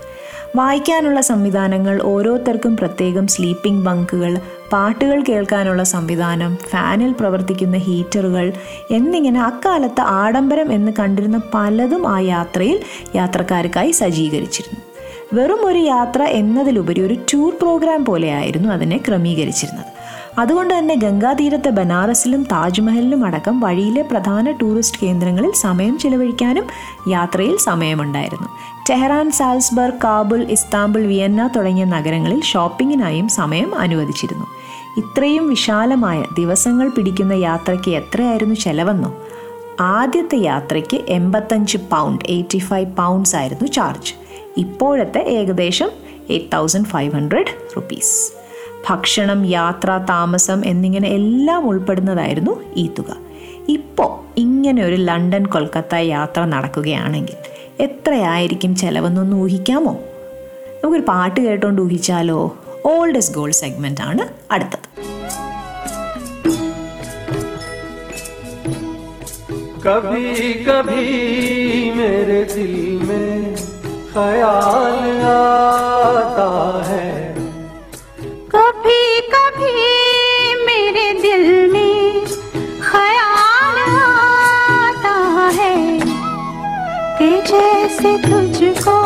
വായിക്കാനുള്ള 0.56 1.20
സംവിധാനങ്ങൾ 1.20 2.02
ഓരോരുത്തർക്കും 2.02 2.76
പ്രത്യേകം 2.76 3.26
സ്ലീപ്പിംഗ് 3.26 3.84
ബങ്കുകൾ 3.84 4.36
പാട്ടുകൾ 4.72 5.22
കേൾക്കാനുള്ള 5.28 5.82
സംവിധാനം 5.82 6.56
ഫാനിൽ 6.56 7.12
പ്രവർത്തിക്കുന്ന 7.12 7.76
ഹീറ്ററുകൾ 7.76 8.52
എന്നിങ്ങനെ 8.90 9.42
അക്കാലത്ത് 9.42 10.00
ആഡംബരം 10.00 10.72
എന്ന് 10.72 10.92
കണ്ടിരുന്ന 10.98 11.40
പലതും 11.54 12.14
ആ 12.14 12.18
യാത്രയിൽ 12.20 12.80
യാത്രക്കാർക്കായി 13.16 13.90
സജ്ജീകരിച്ചിരുന്നു. 13.90 14.80
വെറും 15.34 15.66
ഒരു 15.66 15.78
യാത്ര 15.78 16.22
എന്നതിലുപരി 16.22 17.00
ഒരു 17.00 17.14
ടൂർ 17.14 17.52
പ്രോഗ്രാം 17.54 18.04
പോലെയായിരുന്നു 18.04 18.68
അതിനെ 18.68 19.00
ക്രമീകരിച്ചിരുന്നത്. 19.08 19.95
അതുകൊണ്ട് 20.38 20.78
തന്നെ 20.78 20.94
ഗംഗാതീരത്തെ 20.94 21.70
ബനാറസിലും 21.70 22.42
താജ്മഹലിലും 22.42 23.24
അടക്കം 23.24 23.60
വഴിയിലെ 23.60 24.02
പ്രധാന 24.02 24.50
ടൂറിസ്റ്റ് 24.50 25.00
കേന്ദ്രങ്ങളിൽ 25.02 25.52
സമയം 25.52 25.98
ചിലവഴിക്കാനും 25.98 26.64
യാത്രയിൽ 27.08 27.56
സമയമുണ്ടായിരുന്നു. 27.56 28.48
Tehran 28.90 29.30
Salzburg 29.30 30.02
Kabul 30.04 30.42
Istanbul 30.42 31.00
Vienna 31.00 31.50
തുടങ്ങിയ 31.56 31.84
നഗരങ്ങളിൽ 31.84 32.42
ഷോപ്പിങ്ങിനായും 32.42 33.28
സമയം 33.28 33.74
അനുവദിച്ചിരുന്നു. 33.74 34.46
ഇത്രയും 34.96 35.48
വിശാലമായ 35.48 36.24
ദിവസങ്ങൾ 36.38 36.88
പിടിക്കുന്ന 36.88 37.32
യാത്രയ്ക്ക് 37.32 37.90
എത്രയായിരുന്നു 37.90 38.54
ചെലവെന്നോ? 38.54 39.16
ആദ്യത്തെ 39.80 40.36
യാത്രയ്ക്ക് 40.36 40.96
എൺപത്തഞ്ച് 41.08 41.78
പൗണ്ട് 41.78 42.24
എയ്റ്റി 42.28 42.58
ഫൈവ് 42.58 42.96
പൗണ്ട്സ് 42.96 43.36
ആയിരുന്നു 43.36 43.66
ചാർജ് 43.66 44.14
ഇപ്പോഴത്തെ 44.56 45.18
ഏകദേശം 45.18 45.88
eight 46.30 46.52
thousand 46.52 46.86
five 46.86 47.12
hundred 47.12 47.46
rupees 47.76 48.35
ഭക്ഷണം 48.89 49.45
യാത്ര 49.47 49.97
താമസം 50.09 50.61
എന്നിങ്ങനെ 50.65 51.09
എല്ലാം 51.09 51.67
ഉൾപ്പെടുന്നതായിരുന്നു 51.67 52.53
ഈ 52.75 52.89
തുക 52.99 53.11
ഇപ്പോൾ 53.69 54.11
ഇങ്ങനെ 54.37 54.85
ഒരു 54.85 54.95
ലണ്ടൻ 54.95 55.45
കൊൽക്കത്ത 55.45 55.95
യാത്ര 55.95 56.41
നടക്കുകയാണെങ്കിൽ 56.45 57.37
എത്രയായിരിക്കും 57.81 58.75
ചെലവെന്നൊന്ന് 58.75 59.37
ഊഹിക്കാമോ 59.37 59.93
നമുക്കൊരു 60.75 61.05
പാട്ട് 61.07 61.39
കേട്ടോണ്ട് 61.41 61.81
ഊഹിച്ചാലോ 61.81 62.39
ഓൾഡസ്റ്റ് 62.85 63.35
ഗോൾ 63.35 63.51
സെഗ്മെൻ്റ് 63.51 64.01
ആണ് 64.01 64.25
അടുത്തത് 64.51 64.87
कभी 69.83 70.25
कभी 70.63 71.05
मेरे 71.91 72.43
दिल 72.45 72.73
में 73.07 73.55
ख्याल 74.13 74.99
आता 75.25 76.49
है 76.85 77.14
کبھی 79.30 79.72
میرے 80.66 81.12
دل 81.22 81.68
میں 81.72 82.24
خیال 82.82 83.78
آتا 83.96 85.16
ہے 85.56 85.74
کہ 87.18 87.30
جیسے 87.46 88.16
تجھ 88.22 88.62
کو 88.84 89.00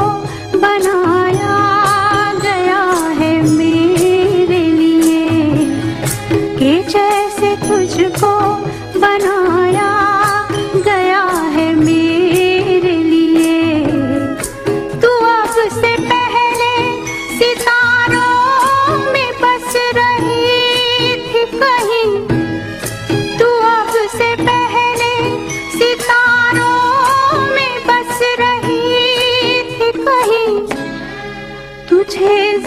بنایا 0.52 1.49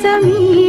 a. 0.05 0.62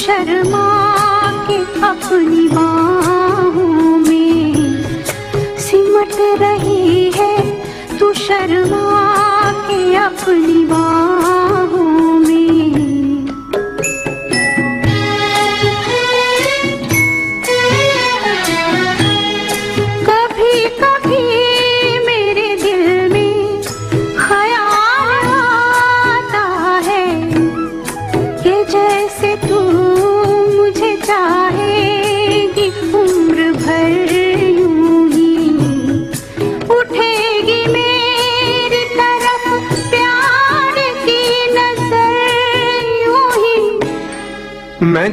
شرما 0.00 0.68
کے 1.48 1.56
اپنی 1.82 2.46
باہوں 2.48 3.98
میں 3.98 4.52
سمٹ 5.60 6.14
رہی 6.40 7.10
ہے 7.18 7.36
تو 7.98 8.12
شرما 8.12 8.88
کے 9.68 9.96
اپنی 9.98 10.64
باہوں 10.64 11.09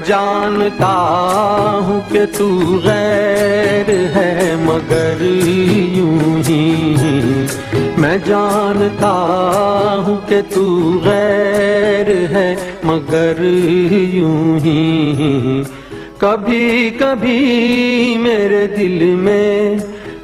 جانتا 0.07 0.93
ہوں 1.87 2.01
کہ 2.11 2.19
تو 2.37 2.79
غیر 2.83 3.89
ہے 3.89 4.55
مگر 4.59 5.21
یوں 5.93 6.41
ہی۔ 6.49 7.45
میں 7.97 8.17
جانتا 8.25 9.11
ہوں 10.07 10.17
کہ 10.29 10.41
تو 10.53 10.91
غیر 11.03 12.09
ہے 12.09 12.55
مگر 12.83 13.43
یوں 14.13 14.59
ہی۔ 14.59 15.63
کبھی 16.17 16.89
کبھی 16.89 17.37
میرے 18.19 18.67
دل 18.67 19.15
میں 19.15 19.75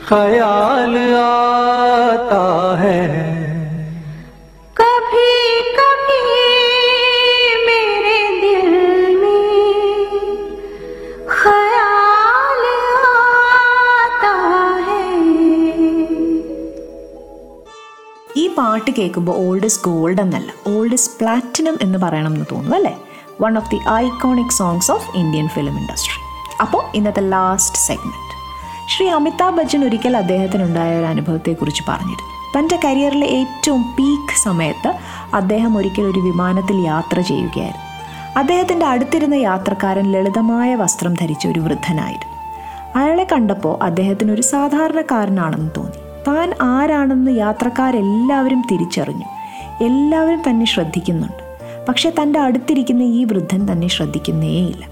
خیال 0.06 0.98
آتا 1.16 2.76
ہے 2.80 3.33
കേൾക്കുമ്പോൾ 18.98 19.48
ഓൾഡ് 19.48 19.68
ഗോൾഡ് 19.86 20.22
എന്നല്ല 20.22 20.78
ഓൾഡ് 20.78 20.94
ഇസ് 20.94 21.10
പ്ലാറ്റിനം 21.22 21.78
എന്ന് 21.82 21.98
പറയണം 21.98 22.34
എന്ന് 22.34 22.46
തോന്നുന്നു 22.52 22.78
അല്ലേ? 22.78 22.98
One 23.42 23.58
of 23.58 23.72
the 23.72 23.80
iconic 23.90 24.50
songs 24.50 24.92
of 24.92 25.18
Indian 25.18 25.48
film 25.48 25.80
industry 25.80 26.24
അപ്പോൾ 26.62 26.96
ഇന്നത്തെ 26.96 27.22
ലാസ്റ്റ് 27.22 27.78
സെഗ്മെന്റ് 27.78 28.34
ശ്രീ 28.98 29.08
അമിതാഭ് 29.08 29.58
ബച്ചൻ 29.58 29.86
ഒരിക്കൽ 29.86 30.18
അദ്ദേഹത്തിനുണ്ടായ 30.18 30.98
ഒരു 30.98 31.06
അനുഭവത്തെക്കുറിച്ച് 31.06 31.84
പറഞ്ഞിരുന്നു. 31.88 32.60
തന്റെ 32.60 32.80
കരിയറിലെ 32.86 33.28
ഏറ്റവും 33.28 33.84
പീക്ക് 33.84 34.44
സമയത്ത് 34.44 34.94
അദ്ദേഹം 35.34 35.78
ഒരിക്കൽ 35.78 36.02
ഒരു 36.02 36.20
വിമാനത്തിൽ 36.20 36.76
യാത്ര 36.76 37.22
ചെയ്യുകയായിരുന്നു. 37.22 37.94
അദ്ദേഹത്തിന്റെ 38.40 38.86
അടുത്തിരുന്ന 38.86 39.34
യാത്രക്കാരൻ 39.34 40.12
ലളിതമായ 40.12 40.76
വസ്ത്രം 40.76 41.14
ധരിച്ച 41.14 41.48
ഒരു 41.48 41.60
വൃദ്ധനായിരുന്നു. 41.60 42.34
അയാളെ 42.96 43.28
കണ്ടപ്പോൾ 43.32 43.84
അദ്ദേഹത്തിന് 43.84 44.32
ഒരു 44.32 44.42
സാധാരണക്കാരനാണെന്ന് 44.42 45.72
തോന്നി. 45.78 46.03
താൻ 46.28 46.54
ആരാണെന്ന് 46.62 47.32
യാത്രക്കാരെല്ലാവരും 47.32 48.64
തിരിച്ചറിഞ്ഞു. 48.72 49.26
എല്ലാവരും 49.84 50.42
തന്നെ 50.50 50.66
ശ്രദ്ധിക്കുന്നുണ്ട്. 50.66 51.58
പക്ഷെ 51.90 52.14
തന്റെ 52.22 52.40
അടുത്തിരിക്കുന്ന 52.40 53.04
ഈ 53.04 53.24
വൃദ്ധൻ 53.24 53.72
തന്നെ 53.72 53.88
ശ്രദ്ധിക്കുന്നേയില്ല. 53.88 54.88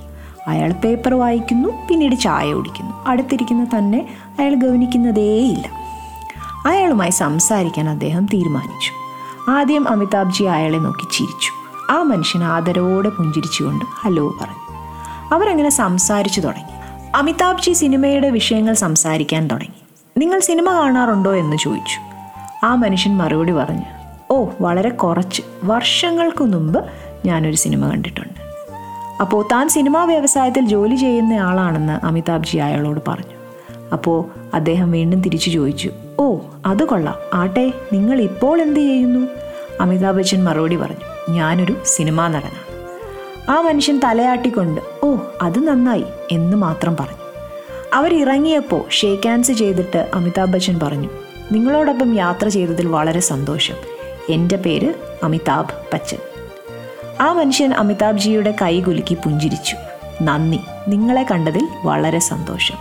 അയാൾ 0.48 0.72
പേപ്പർ 0.72 1.14
വായിക്കുന്നു 1.14 1.70
പിന്നീട് 1.90 2.16
ചായ 2.16 2.54
കുടിക്കുന്നു. 2.54 2.92
അടുത്തിരിക്കുന്ന 3.08 3.66
തന്നെ 3.78 4.08
അയാൾ 4.40 4.56
ഗവനിക്കുന്നതേയില്ല. 4.56 5.82
അയാളുമായി 6.66 7.12
സംസാരിക്കാൻ 7.12 7.90
അദ്ദേഹം 7.90 8.26
തീരുമാനിച്ചു. 8.26 8.92
ആദ്യം 9.52 9.90
അമിതാഭ്ജി 9.90 10.44
അയാളെ 10.44 10.78
നോക്കി 10.78 11.18
ചിരിച്ചു. 11.18 11.52
ആ 11.92 12.04
മനുഷ്യൻ 12.04 12.44
ആദരവോടെ 12.44 13.10
പുഞ്ചിരിച്ചുകൊണ്ട് 13.10 13.86
ഹലോ 13.86 14.38
പറഞ്ഞു. 14.42 14.78
അവരങ്ങനെ 15.34 15.70
സംസാരിച്ചു 15.70 16.42
തുടങ്ങി. 16.42 16.72
അമിതാഭ്ജി 17.16 17.72
സിനിമയുടെ 17.72 18.30
വിഷയങ്ങൾ 18.30 18.74
സംസാരിക്കാൻ 18.74 19.48
തുടങ്ങി. 19.48 19.81
നിങ്ങൾ 20.18 20.40
സിനിമ 20.40 20.72
കാണാറുണ്ടോ 20.72 21.36
എന്ന് 21.36 21.58
ചോദിച്ചു. 21.58 22.00
ആ 22.66 22.76
മനുഷ്യൻ 22.76 23.18
മറുപടി 23.18 23.52
പറഞ്ഞു 23.52 23.86
ഓ 24.32 24.46
വളരെ 24.62 24.90
കുറച്ച്. 24.90 25.42
വർഷങ്ങൾക്ക് 25.64 26.44
മുമ്പ് 26.44 26.86
ഞാനൊരു 27.26 27.56
സിനിമ 27.56 27.90
കണ്ടിട്ടുണ്ട്. 27.90 28.40
അപ്പോൾ 29.22 29.48
താൻ 29.52 29.70
സിനിമാ 29.70 30.04
വ്യവസായത്തിൽ 30.04 30.66
ജോലി 30.66 30.96
ചെയ്യുന്ന 30.96 31.34
ആളാണെന്ന് 31.34 32.06
അമിതാഭ് 32.06 32.46
ജി 32.46 32.58
അയാളോട് 32.58 33.00
പറഞ്ഞു. 33.08 33.38
അപ്പോൾ 33.94 34.26
അദ്ദേഹം 34.54 34.92
വീണ്ടും 34.92 35.22
തിരിച്ചു 35.22 35.50
ചോദിച്ചു 35.50 35.92
ഓ 36.20 36.38
അത് 36.66 36.84
കൊള്ളാം. 36.84 37.16
ആട്ടെ 37.34 37.74
നിങ്ങൾ 37.94 38.22
ഇപ്പോൾ 38.22 38.62
എന്ത് 38.62 38.80
ചെയ്യുന്നു? 38.80 39.28
അമിതാഭ് 39.82 40.18
ബച്ചൻ 40.18 40.44
മറുപടി 40.44 40.76
പറഞ്ഞു 40.76 41.32
ഞാനൊരു 41.32 41.76
സിനിമാ 41.86 42.28
നടനാണ്. 42.28 42.72
ആ 43.52 43.62
മനുഷ്യൻ 43.62 44.02
തലയാട്ടിക്കൊണ്ട് 44.04 44.82
ഓ 45.04 45.16
അത് 45.42 45.68
നന്നായി 45.68 46.04
എന്ന് 46.32 46.58
മാത്രം 46.58 46.98
പറഞ്ഞു. 46.98 47.21
അവരിറങ്ങിയപ്പോൾ 47.94 48.90
ഷേക്ക് 48.90 49.28
ഹാൻഡ്സ് 49.28 49.52
ചെയ്തിട്ട് 49.52 50.12
അമിതാഭ് 50.14 50.54
ബച്ചൻ 50.54 50.80
പറഞ്ഞു 50.84 51.10
നിങ്ങളോടൊപ്പം 51.52 52.16
യാത്ര 52.16 52.48
ചെയ്തതിൽ 52.48 52.88
വളരെ 52.88 53.20
സന്തോഷം. 53.20 53.76
എന്റെ 54.30 54.56
പേര് 54.56 54.94
അമിതാഭ് 55.24 55.68
ബച്ചൻ. 55.94 56.18
ആ 57.22 57.34
മനുഷ്യൻ 57.34 57.74
അമിതാഭ് 57.74 58.18
ജിയുടെ 58.18 58.56
കൈ 58.62 58.82
കുലുക്കി 58.82 59.14
പുഞ്ചിരിച്ചു. 59.14 59.76
നന്ദി 60.22 60.60
നിങ്ങളെ 60.88 61.26
കണ്ടതിൽ 61.32 61.68
വളരെ 61.86 62.20
സന്തോഷം. 62.20 62.76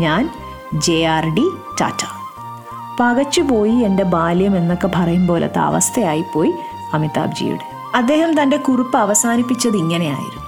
ഞാൻ 0.00 0.30
ജെ 0.74 1.04
ആർ 1.04 1.34
ഡി 1.34 1.44
ടാറ്റ. 1.80 2.04
പകച്ചുപോയി 3.00 3.72
എന്റെ 3.72 4.02
ബാല്യം 4.02 4.56
എന്നൊക്കെ 4.56 4.90
പറയും 4.94 5.26
പോലത്തെ 5.26 5.58
അവസ്ഥയായിപ്പോയി 5.58 6.52
അമിതാഭ് 6.92 7.36
ജിയുടെ 7.36 7.96
അദ്ദേഹം 7.96 8.42
തന്റെ 8.42 8.56
കുറിപ്പ് 8.56 8.96
അവസാനിപ്പിച്ചത് 8.96 9.76
ഇങ്ങനെയായിരുന്നു. 9.76 10.40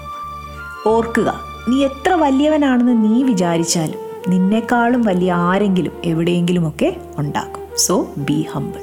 ഓർക്കുക 0.88 1.40
നീ 1.68 1.84
എത്ര 1.84 2.12
വലിയവനാണെന്ന് 2.12 3.04
നീ 3.04 3.22
വിചാരിച്ചാലും 3.22 4.01
നിന്നെക്കാളും 4.28 5.02
വലിയ 5.02 5.32
ആരെങ്കിലും 5.32 5.92
എവിടെയെങ്കിലുമൊക്കെ 6.04 6.96
ഉണ്ടാകും. 7.18 7.62
So 7.76 8.08
be 8.18 8.46
humble 8.52 8.80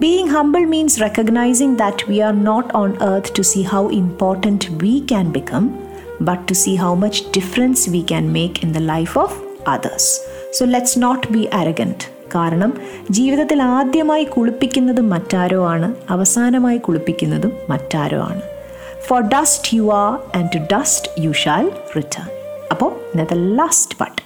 being 0.00 0.28
humble 0.28 0.64
means 0.64 1.00
recognising 1.00 1.76
that 1.76 2.10
we 2.10 2.18
are 2.18 2.44
not 2.44 2.76
on 2.76 2.92
earth 3.02 3.38
to 3.38 3.42
see 3.42 3.62
how 3.62 3.88
important 3.90 4.64
we 4.70 5.06
can 5.10 5.30
become 5.30 5.70
but 6.20 6.48
to 6.48 6.52
see 6.52 6.74
how 6.74 6.94
much 6.94 7.22
difference 7.36 7.90
we 7.90 8.00
can 8.00 8.32
make 8.32 8.54
in 8.66 8.72
the 8.72 8.78
life 8.78 9.18
of 9.18 9.42
others 9.68 10.20
so 10.52 10.64
let's 10.64 11.02
not 11.02 11.32
be 11.32 11.44
arrogant 11.44 12.28
കാരണം 12.34 12.72
ജീവിതത്തിൽ 13.10 13.62
ആദ്യമായി 13.62 14.24
കുളിപ്പിക്കുന്നതും 14.24 15.08
മറ്റാരോ 15.10 15.66
ആണ് 15.66 15.94
അവസാനമായി 16.10 16.78
കുളിപ്പിക്കുന്നതും 16.78 17.52
മറ്റാരോ 17.70 18.20
ആണ്. 18.20 18.40
For 19.06 19.22
dust 19.22 19.76
you 19.76 19.92
are 19.92 20.38
and 20.38 20.48
to 20.54 20.74
dust 20.74 21.24
you 21.24 21.32
shall 21.32 21.72
return 21.96 22.37
അപ്പോൾ 22.70 22.90
ഇന്നത്തെ 23.10 23.36
ലാസ്റ്റ് 23.56 23.96
പാട്ട് 23.96 24.22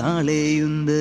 താളെയുണ്ട് 0.00 0.98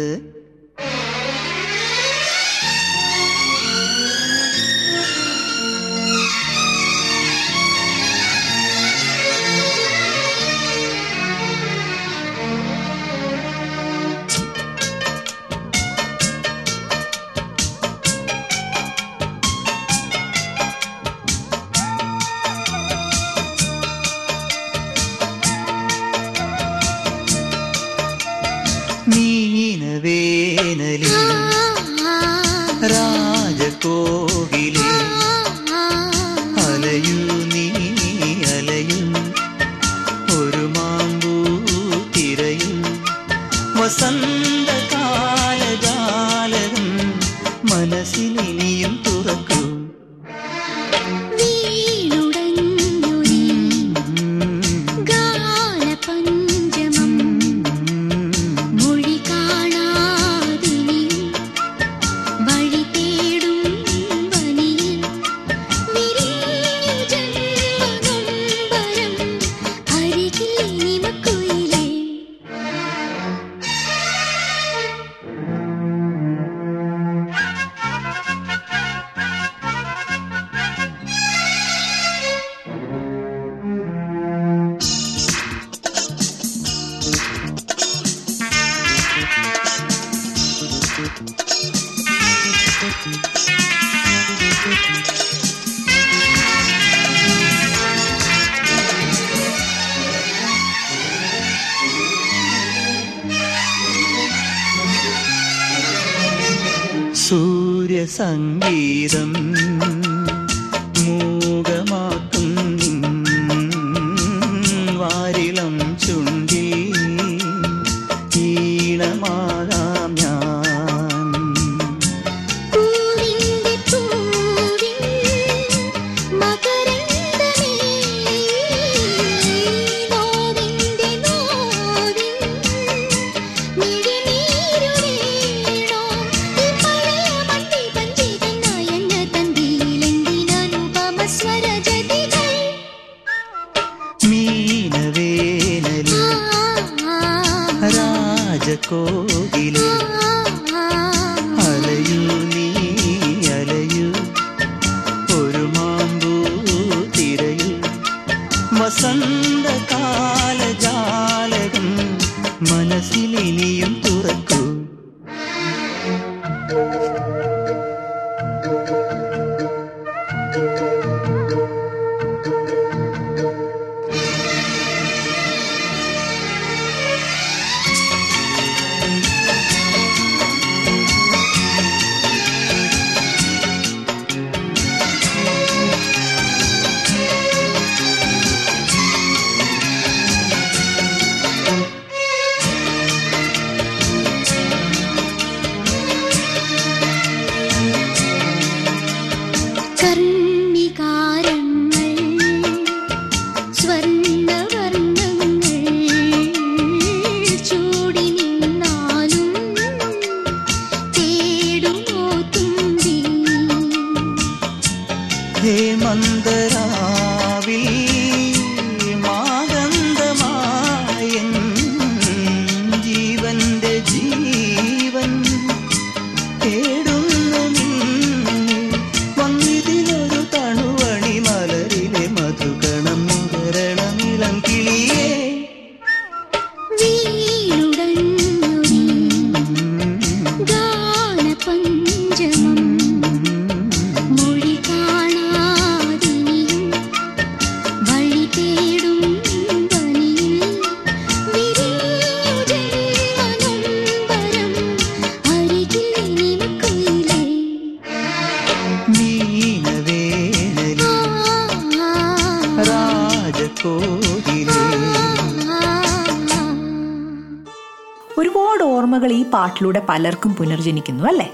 ഒരുപാട് 268.38 268.84
ഓർമ്മകൾ 268.84 269.32
ഈ 269.32 269.43
പാട്ടിലൂടെ 269.43 270.01
പലർക്കും 270.10 270.56
പുനർജനിക്കുന്നു 270.56 271.24
അല്ലേ? 271.24 271.51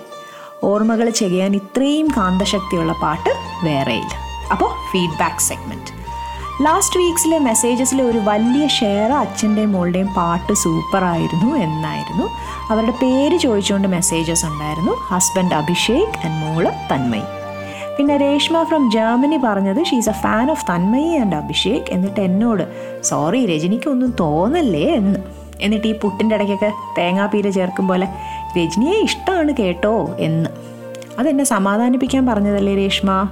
ഓർമ്മകൾ 0.64 1.10
ചെയ്യാൻ 1.10 1.56
ഇത്രയും 1.56 2.08
കാന്തശക്തിയുള്ള 2.08 2.94
പാട്ട് 2.94 3.30
വേറെയില്ല. 3.66 4.14
അപ്പോൾ 4.52 4.70
ഫീഡ്ബാക്ക് 4.92 5.40
സെഗ്മെന്റ് 5.40 6.00
ലാസ്റ്റ് 6.62 7.00
വീക്സിലെ 7.00 7.40
മെസ്സേജസിലെ 7.40 8.04
ഒരു 8.04 8.18
വലിയ 8.18 8.68
ഷെയർ 8.68 9.12
അച്ഛന്റെയും 9.12 9.72
മോളുടെയും 9.72 10.14
പാട്ട് 10.14 10.54
സൂപ്പറായിരുന്നു 10.54 11.56
എന്നായിരുന്നു. 11.56 12.24
അവരുടെ 12.70 12.92
പേര് 12.92 13.38
ചോദിച്ചുകൊണ്ട് 13.38 13.88
മെസ്സേജസ് 13.88 14.46
ഉണ്ടായിരുന്നു. 14.46 14.92
ഹസ്ബൻഡ് 14.92 15.54
അഭിഷേക് 15.54 16.26
ആൻഡ് 16.26 16.46
മോൾ 16.46 16.70
തന്മയി. 16.94 17.39
പിന്നെ 18.00 18.18
രേഷ്മ 18.18 18.64
ഫ്രം 18.64 18.92
ജർമ്മനി 18.92 19.38
പറഞ്ഞത് 19.38 19.86
she's 19.86 20.10
a 20.10 20.14
fan 20.14 20.52
of 20.52 20.66
Tanmayi 20.72 21.16
and 21.16 21.36
Abhishek 21.36 21.84
എന്നിട്ട് 21.90 22.20
എന്നോട് 22.20 22.96
സോറി 23.02 23.46
രജനിക്കൊന്നും 23.46 24.16
തോന്നല്ലേ? 24.20 24.94
എന്ന്. 24.94 25.20
എന്നിട്ട് 25.62 25.88
ഈ 25.88 26.00
പുട്ടിന്റെ 26.00 26.36
ഇടയ്ക്കൊക്കെ 26.36 26.72
തേങ്ങാപ്പീര 26.98 27.50
ചേർക്കും 27.50 27.88
പോലെ 27.88 28.08
രജനിയെ 28.58 29.04
ഇഷ്ടമാണ് 29.04 29.54
കേട്ടോ? 29.60 30.16
എന്ന്. 30.20 30.50
അതെന്നെ 31.20 31.44
സമാധാനിപ്പിക്കാൻ 31.44 32.26
പറഞ്ഞതല്ലേ 32.26 32.76
രേഷ്മ? 32.76 33.30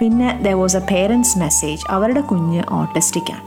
പിന്നെ 0.00 0.40
there 0.42 0.48
was 0.48 0.76
a 0.76 0.80
parents 0.80 1.38
message 1.38 1.80
അവരുടെ 1.90 2.20
കുഞ്ഞ് 2.20 2.62
ഓട്ടിസ്റ്റിക്കാണ് 2.70 3.42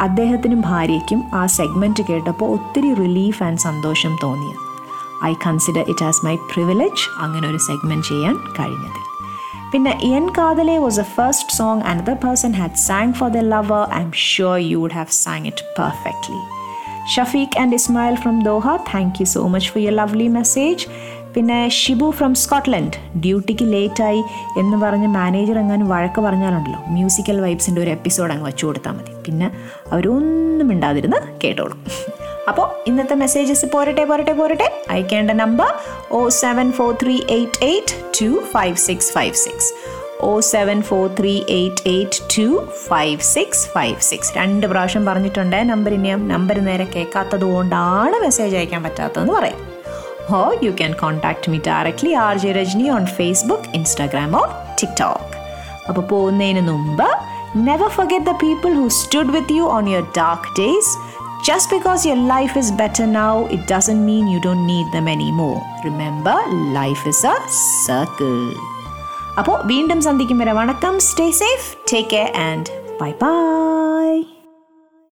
അദ്ദേഹത്തിനും 0.00 0.60
ഭാര്യയ്ക്കും 0.60 1.24
ആ 1.34 1.46
സെഗ്മെന്റ് 1.46 2.02
കേട്ടപ്പോൾ 2.10 2.50
ഒത്തിരി 2.50 2.94
റിലീഫ് 2.94 3.42
ആൻഡ് 3.42 3.58
സന്തോഷം 3.58 4.18
തോന്നിയത്. 4.22 4.58
I 5.24 5.34
consider 5.46 5.84
it 5.88 6.04
as 6.04 6.26
my 6.26 6.34
privilege 6.34 7.10
അങ്ങനെ 7.18 7.48
ഒരു 7.48 7.56
സെഗ്മെന്റ് 7.56 8.06
ചെയ്യാൻ 8.06 8.36
കഴിഞ്ഞതിൽ. 8.58 9.07
പിന്നെ 9.72 9.92
En 10.16 10.28
Kadhale 10.28 10.78
was 10.78 11.00
a 11.00 11.06
first 11.16 11.52
song 11.52 11.82
another 11.82 12.14
person 12.14 12.52
had 12.52 12.74
sang 12.74 13.12
for 13.12 13.28
the 13.30 13.36
lover 13.36 13.82
I'm 14.02 14.12
sure 14.12 14.58
you 14.58 14.78
would 14.78 14.92
have 14.92 15.06
sang 15.06 15.46
it 15.46 15.64
perfectly 15.78 16.40
Shafeeq 17.14 17.58
and 17.60 17.74
Ismail 17.74 18.16
from 18.16 18.42
Doha 18.42 18.76
thank 18.94 19.18
you 19.20 19.26
so 19.26 19.42
much 19.48 19.70
for 19.70 19.82
your 19.82 19.94
lovely 19.94 20.28
message 20.28 20.86
പിന്നെ 21.34 21.68
Shibu 21.68 22.10
from 22.10 22.34
Scotland 22.34 23.20
ഡ്യൂട്ടിക്ക് 23.20 23.64
ലേറ്റായി 23.72 24.22
എന്ന് 24.56 24.76
പറഞ്ഞ് 24.76 25.08
manager 25.08 25.58
എങ്ങാനും 25.58 25.88
വഴക്ക് 25.88 26.20
പറഞ്ഞാലുണ്ടല്ലോ. 26.20 26.80
Musical 26.86 27.40
വൈബ്സിന്റെ 27.40 27.80
ഒരു 27.82 27.90
episode 27.90 28.32
അങ്ങ് 28.32 28.46
വെച്ചു 28.46 28.66
കൊടുത്താൽ 28.66 28.92
മതി. 28.92 29.12
പിന്നെ 29.26 29.50
അവരൊന്നും 29.92 30.68
മിണ്ടാതിരുന്ന് 30.68 31.20
കേട്ടോളും. 31.44 31.80
അപ്പോൾ 32.48 32.66
ഇന്നത്തെ 32.86 33.14
മെസ്സേജസ് 33.14 33.66
പോരട്ടെ 33.72 34.04
പോരട്ടെ 34.04 34.32
പോരട്ടെ. 34.32 34.68
അയക്കേണ്ട 34.90 35.30
number 35.42 35.70
O 36.10 36.28
seven 36.42 36.72
four 36.72 36.90
three 37.02 37.16
eight 37.36 37.58
eight 37.64 37.94
two 38.20 38.28
five 38.52 38.76
six 38.76 39.12
five 39.12 39.34
six 39.44 39.70
O 40.20 40.40
seven 40.40 40.78
four 40.82 41.02
three 41.18 41.34
eight 41.56 41.82
eight 41.88 42.20
two 42.36 42.46
five 42.88 43.18
six 43.34 43.64
five 43.74 43.98
six 44.00 44.30
രണ്ട് 44.38 44.66
പ്രാവശ്യം 44.66 45.06
പറഞ്ഞിട്ടുണ്ട് 45.06 45.58
നമ്പർ 45.70 45.92
ഇനിയും 45.92 46.22
നമ്പർ 46.28 46.58
നേരെ 46.60 46.86
കേൾക്കാത്തത് 46.94 47.46
കൊണ്ടാണ് 47.54 48.18
മെസ്സേജ് 48.24 48.56
അയക്കാൻ 48.56 48.82
പറ്റാത്തതെന്ന് 48.82 49.32
പറയാം. 49.32 49.60
How 50.30 50.40
you 50.62 50.70
can 50.70 50.92
contact 51.02 51.50
me 51.50 51.58
directly 51.66 52.12
R 52.26 52.36
J 52.36 52.52
Rajani 52.52 52.88
on 52.96 53.06
Facebook 53.18 53.68
Instagram 53.74 54.36
or 54.40 54.48
TikTok 54.80 55.34
അപ്പോൾ 55.88 56.04
പോകുന്നതിന് 56.14 56.64
മുമ്പ് 56.70 57.08
never 57.68 57.88
forget 57.88 58.26
the 58.26 58.34
people 58.42 58.72
who 58.80 58.86
stood 59.00 59.32
with 59.36 59.54
you 59.58 59.66
on 59.76 59.84
your 59.92 60.06
dark 60.18 60.50
days 60.58 60.92
just 61.47 61.71
because 61.73 62.07
your 62.07 62.21
life 62.27 62.53
is 62.57 62.73
better 62.73 63.05
now 63.13 63.31
it 63.49 63.65
doesn't 63.73 63.97
mean 64.05 64.25
you 64.33 64.39
don't 64.39 64.65
need 64.67 64.89
them 64.93 65.09
any 65.09 65.31
more 65.31 65.55
remember 65.85 66.39
life 66.73 67.03
is 67.07 67.25
a 67.25 67.35
circle 67.85 68.35
അപ്പോൾ 69.37 69.57
വീണ്ടും 69.65 70.01
സന്ധിക്കും 70.01 70.39
വരെ 70.39 70.53
വണക്കം 70.53 70.95
stay 71.01 71.27
safe 71.39 71.67
take 71.93 72.09
care 72.09 72.31
and 72.47 72.69
bye 73.01 73.11
bye 73.21 74.11